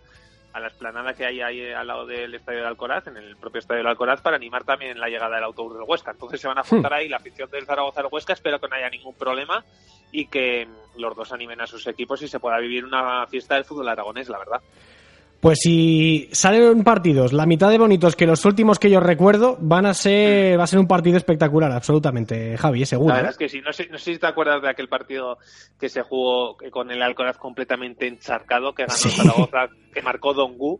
[0.53, 3.59] a la esplanada que hay ahí al lado del Estadio de Alcoraz, en el propio
[3.59, 6.11] Estadio de Alcoraz, para animar también la llegada del autobús del Huesca.
[6.11, 8.75] Entonces se van a juntar ahí la afición del Zaragoza al Huesca, espero que no
[8.75, 9.65] haya ningún problema
[10.11, 13.65] y que los dos animen a sus equipos y se pueda vivir una fiesta del
[13.65, 14.61] fútbol aragonés, la verdad.
[15.43, 19.85] Pues si salen partidos la mitad de bonitos que los últimos que yo recuerdo, van
[19.85, 23.09] a ser va a ser un partido espectacular, absolutamente, Javi, seguro.
[23.09, 23.23] La ¿eh?
[23.23, 25.37] verdad es que sí, no sé, no sé si te acuerdas de aquel partido
[25.77, 29.09] que se jugó con el Alcoraz completamente encharcado, que ganó Sí.
[29.09, 30.79] Zaragoza, que marcó Dongu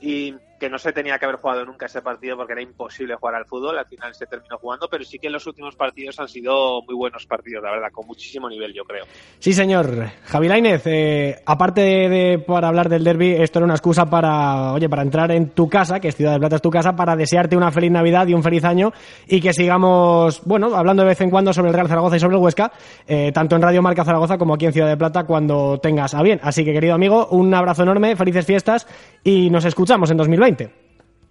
[0.00, 3.34] y que no se tenía que haber jugado nunca ese partido porque era imposible jugar
[3.34, 6.80] al fútbol, al final se terminó jugando, pero sí que los últimos partidos han sido
[6.82, 9.04] muy buenos partidos, la verdad, con muchísimo nivel, yo creo.
[9.38, 10.10] Sí, señor.
[10.24, 14.72] Javi Lainez, eh, aparte de, de- para hablar del derby, esto era una excusa para,
[14.72, 17.16] oye, para entrar en tu casa, que es Ciudad de Plata es tu casa, para
[17.16, 18.92] desearte una feliz Navidad y un feliz año
[19.28, 22.36] y que sigamos, bueno, hablando de vez en cuando sobre el Real Zaragoza y sobre
[22.36, 22.72] el Huesca,
[23.06, 26.22] eh, tanto en Radio Marca Zaragoza como aquí en Ciudad de Plata cuando tengas a
[26.22, 26.40] bien.
[26.42, 28.86] Así que, querido amigo, un abrazo enorme, felices fiestas
[29.22, 30.45] y nos escuchamos en 2020.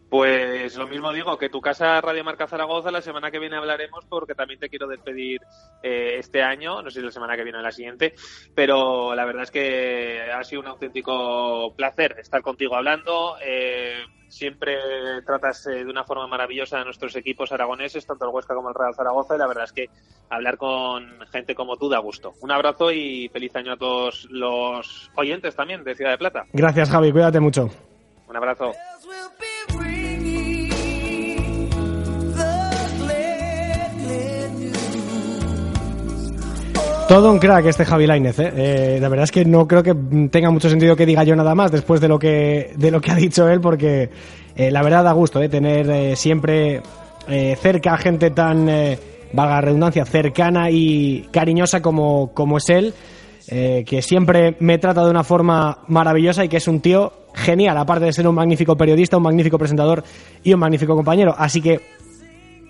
[0.09, 4.05] Pues lo mismo digo, que tu casa Radio Marca Zaragoza, la semana que viene hablaremos
[4.05, 5.41] porque también te quiero despedir
[5.84, 8.13] eh, este año, no sé si la semana que viene o la siguiente,
[8.53, 13.36] pero la verdad es que ha sido un auténtico placer estar contigo hablando.
[13.43, 14.76] eh, siempre
[15.26, 18.76] tratas eh, de una forma maravillosa a nuestros equipos aragoneses, tanto el Huesca como el
[18.76, 19.89] Real Zaragoza, y la verdad es que
[20.30, 22.34] hablar con gente como tú da gusto.
[22.41, 26.45] Un abrazo y feliz año a todos los oyentes también de Ciudad de Plata.
[26.53, 27.70] Gracias, Javi, cuídate mucho.
[28.28, 28.71] Un abrazo.
[37.07, 38.51] Todo un crack este Javi Lainez, ¿eh?
[38.55, 39.93] Eh, La verdad es que no creo que
[40.32, 43.11] tenga mucho sentido que diga yo nada más después de lo que, de lo que
[43.11, 44.09] ha dicho él, porque
[44.55, 45.47] eh, la verdad da gusto ¿eh?
[45.47, 46.82] tener eh, siempre
[47.28, 48.97] eh, cerca a gente tan, eh,
[49.34, 52.93] valga la redundancia, cercana y cariñosa como, como es él,
[53.47, 57.77] eh, que siempre me trata de una forma maravillosa y que es un tío genial,
[57.77, 60.03] aparte de ser un magnífico periodista, un magnífico presentador
[60.43, 61.35] y un magnífico compañero.
[61.37, 61.81] Así que,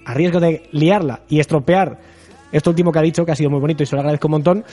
[0.05, 1.99] a riesgo de liarla y estropear
[2.51, 4.31] esto último que ha dicho, que ha sido muy bonito y se lo agradezco un
[4.31, 4.65] montón,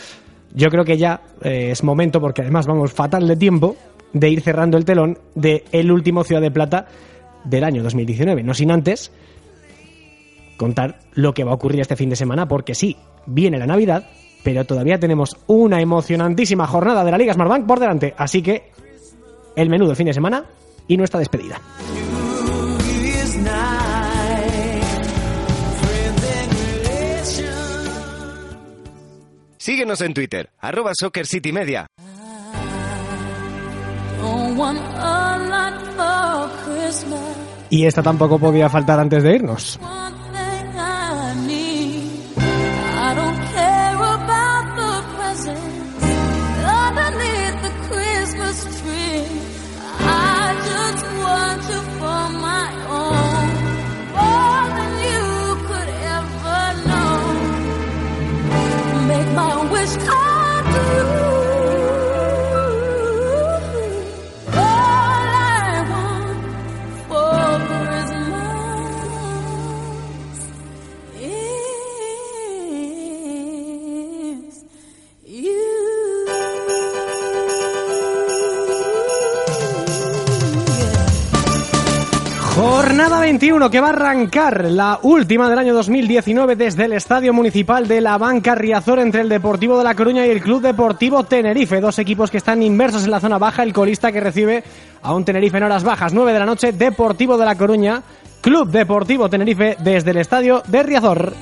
[0.55, 3.76] yo creo que ya eh, es momento, porque además vamos fatal de tiempo,
[4.12, 6.86] de ir cerrando el telón de el último Ciudad de Plata
[7.44, 8.42] del año 2019.
[8.42, 9.12] No sin antes
[10.57, 12.96] contar lo que va a ocurrir este fin de semana, porque sí,
[13.26, 14.09] viene la Navidad,
[14.43, 18.14] pero todavía tenemos una emocionantísima jornada de la Liga Smartbank por delante.
[18.16, 18.72] Así que
[19.57, 20.45] el menú del fin de semana
[20.88, 21.61] y nuestra despedida.
[29.59, 31.86] Síguenos en Twitter, arroba Soccer City Media.
[37.70, 39.78] Y esta tampoco podía faltar antes de irnos.
[83.23, 88.01] 21 que va a arrancar la última del año 2019 desde el Estadio Municipal de
[88.01, 91.81] la Banca Riazor entre el Deportivo de La Coruña y el Club Deportivo Tenerife.
[91.81, 93.62] Dos equipos que están inversos en la zona baja.
[93.62, 94.64] El colista que recibe
[95.03, 96.12] a un Tenerife en horas bajas.
[96.12, 98.03] 9 de la noche, Deportivo de La Coruña.
[98.41, 101.33] Club Deportivo Tenerife desde el Estadio de Riazor.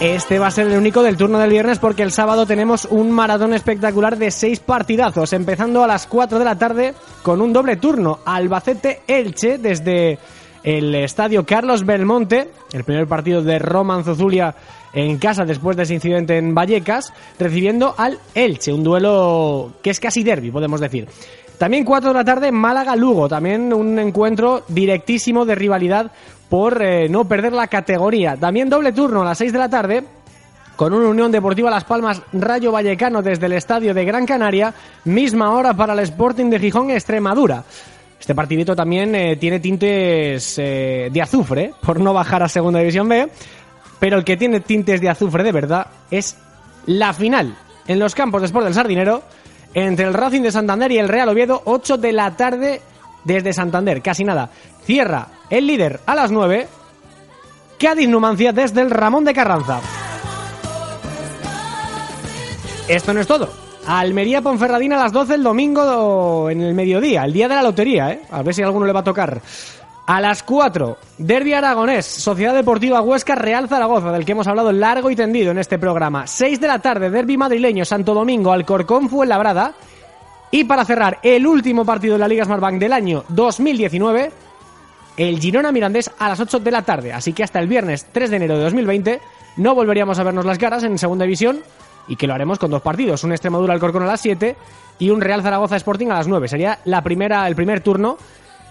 [0.00, 3.10] Este va a ser el único del turno del viernes porque el sábado tenemos un
[3.10, 7.78] maratón espectacular de seis partidazos, empezando a las 4 de la tarde con un doble
[7.78, 8.20] turno.
[8.24, 10.20] Albacete-Elche desde
[10.62, 14.54] el estadio Carlos Belmonte, el primer partido de Roman Zozulia
[14.92, 19.98] en casa después de ese incidente en Vallecas, recibiendo al Elche, un duelo que es
[19.98, 21.08] casi derby, podemos decir.
[21.58, 26.12] También 4 de la tarde, Málaga-Lugo, también un encuentro directísimo de rivalidad
[26.48, 28.36] por eh, no perder la categoría.
[28.36, 30.04] También doble turno a las 6 de la tarde,
[30.76, 34.72] con una Unión Deportiva Las Palmas Rayo Vallecano desde el estadio de Gran Canaria,
[35.04, 37.64] misma hora para el Sporting de Gijón Extremadura.
[38.18, 43.08] Este partidito también eh, tiene tintes eh, de azufre, por no bajar a Segunda División
[43.08, 43.28] B,
[43.98, 46.36] pero el que tiene tintes de azufre de verdad es
[46.86, 49.22] la final en los campos de Sport del Sardinero
[49.74, 52.80] entre el Racing de Santander y el Real Oviedo, 8 de la tarde
[53.24, 54.50] desde Santander, casi nada.
[54.84, 56.68] Cierra el líder a las 9,
[57.78, 59.80] Cádiz Numancia desde el Ramón de Carranza.
[62.88, 63.48] Esto no es todo.
[63.86, 68.12] Almería Ponferradina a las 12 el domingo en el mediodía, el día de la lotería,
[68.12, 68.22] ¿eh?
[68.30, 69.40] A ver si a alguno le va a tocar.
[70.06, 75.10] A las 4, Derby Aragonés, Sociedad Deportiva Huesca, Real Zaragoza, del que hemos hablado largo
[75.10, 76.26] y tendido en este programa.
[76.26, 79.74] 6 de la tarde, Derby madrileño, Santo Domingo, Alcorcón, Fuenlabrada.
[80.50, 84.32] Y para cerrar el último partido de la Liga Smartbank del año 2019,
[85.18, 87.12] el Girona Mirandés a las 8 de la tarde.
[87.12, 89.20] Así que hasta el viernes 3 de enero de 2020
[89.56, 91.60] no volveríamos a vernos las caras en Segunda División
[92.06, 94.56] y que lo haremos con dos partidos, un Extremadura Alcorcón a las 7
[95.00, 96.48] y un Real Zaragoza Sporting a las 9.
[96.48, 98.16] Sería la primera, el primer turno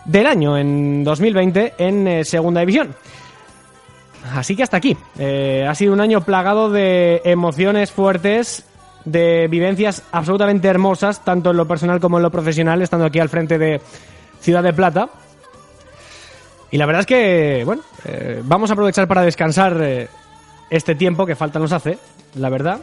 [0.05, 2.95] del año en 2020 en eh, Segunda División.
[4.33, 4.97] Así que hasta aquí.
[5.19, 8.65] Eh, ha sido un año plagado de emociones fuertes,
[9.05, 13.29] de vivencias absolutamente hermosas, tanto en lo personal como en lo profesional, estando aquí al
[13.29, 13.81] frente de
[14.41, 15.09] Ciudad de Plata.
[16.71, 20.07] Y la verdad es que, bueno, eh, vamos a aprovechar para descansar eh,
[20.69, 21.97] este tiempo que falta nos hace,
[22.35, 22.79] la verdad.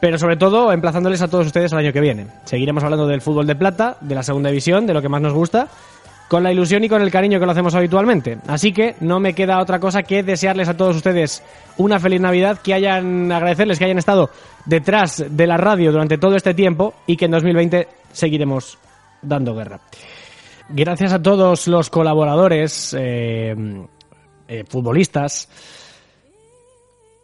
[0.00, 2.26] Pero sobre todo, emplazándoles a todos ustedes al año que viene.
[2.44, 5.34] Seguiremos hablando del fútbol de plata, de la segunda división, de lo que más nos
[5.34, 5.68] gusta,
[6.30, 8.38] con la ilusión y con el cariño que lo hacemos habitualmente.
[8.46, 11.42] Así que no me queda otra cosa que desearles a todos ustedes
[11.76, 14.30] una feliz Navidad, que hayan, agradecerles que hayan estado
[14.64, 18.78] detrás de la radio durante todo este tiempo y que en 2020 seguiremos
[19.20, 19.80] dando guerra.
[20.72, 23.56] Gracias a todos los colaboradores, eh,
[24.46, 25.48] eh, futbolistas,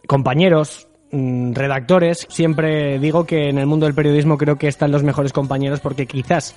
[0.08, 2.26] compañeros, mm, redactores.
[2.28, 6.06] Siempre digo que en el mundo del periodismo creo que están los mejores compañeros porque
[6.06, 6.56] quizás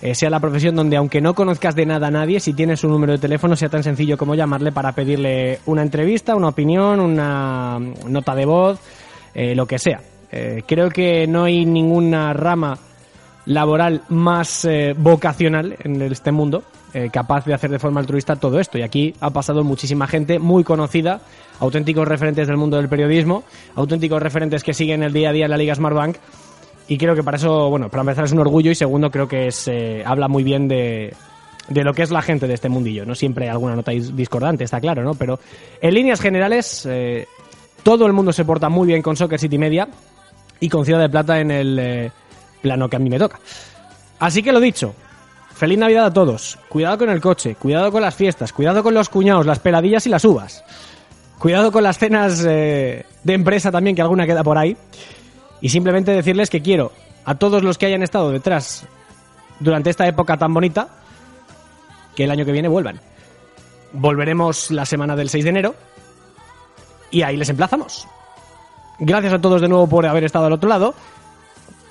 [0.00, 2.92] eh, sea la profesión donde aunque no conozcas de nada a nadie, si tienes un
[2.92, 7.80] número de teléfono sea tan sencillo como llamarle para pedirle una entrevista, una opinión, una
[8.06, 8.78] nota de voz,
[9.34, 10.00] eh, lo que sea.
[10.30, 12.78] Creo que no hay ninguna rama
[13.48, 18.60] laboral más eh, vocacional en este mundo, eh, capaz de hacer de forma altruista todo
[18.60, 18.76] esto.
[18.76, 21.22] Y aquí ha pasado muchísima gente muy conocida,
[21.58, 23.44] auténticos referentes del mundo del periodismo,
[23.74, 26.16] auténticos referentes que siguen el día a día en la Liga Smartbank.
[26.88, 29.46] Y creo que para eso, bueno, para empezar es un orgullo y segundo creo que
[29.46, 31.14] es, eh, habla muy bien de,
[31.68, 33.06] de lo que es la gente de este mundillo.
[33.06, 35.14] No siempre hay alguna nota dis- discordante, está claro, ¿no?
[35.14, 35.38] Pero
[35.80, 36.86] en líneas generales,
[37.82, 39.88] todo el mundo se porta muy bien con Soccer City Media
[40.60, 42.10] y con Ciudad de Plata en el,
[42.60, 43.38] plano que a mí me toca.
[44.18, 44.94] Así que lo dicho,
[45.54, 46.58] feliz Navidad a todos.
[46.68, 50.10] Cuidado con el coche, cuidado con las fiestas, cuidado con los cuñados, las peladillas y
[50.10, 50.64] las uvas.
[51.38, 54.76] Cuidado con las cenas eh, de empresa también, que alguna queda por ahí.
[55.60, 56.92] Y simplemente decirles que quiero
[57.24, 58.86] a todos los que hayan estado detrás
[59.60, 60.88] durante esta época tan bonita,
[62.14, 63.00] que el año que viene vuelvan.
[63.92, 65.74] Volveremos la semana del 6 de enero
[67.10, 68.06] y ahí les emplazamos.
[68.98, 70.94] Gracias a todos de nuevo por haber estado al otro lado.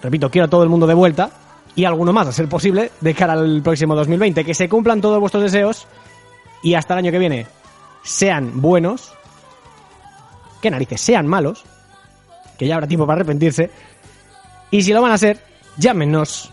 [0.01, 1.29] Repito, quiero a todo el mundo de vuelta
[1.75, 4.43] y alguno más, a ser posible, de cara al próximo 2020.
[4.43, 5.87] Que se cumplan todos vuestros deseos
[6.63, 7.47] y hasta el año que viene
[8.03, 9.13] sean buenos,
[10.61, 11.65] que narices, sean malos,
[12.57, 13.69] que ya habrá tiempo para arrepentirse.
[14.71, 15.39] Y si lo van a ser,
[15.77, 16.51] llámenos,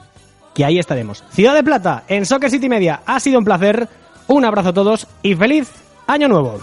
[0.55, 1.25] que ahí estaremos.
[1.31, 3.89] Ciudad de Plata, en Soccer City Media, ha sido un placer.
[4.27, 5.71] Un abrazo a todos y feliz
[6.07, 6.59] año nuevo.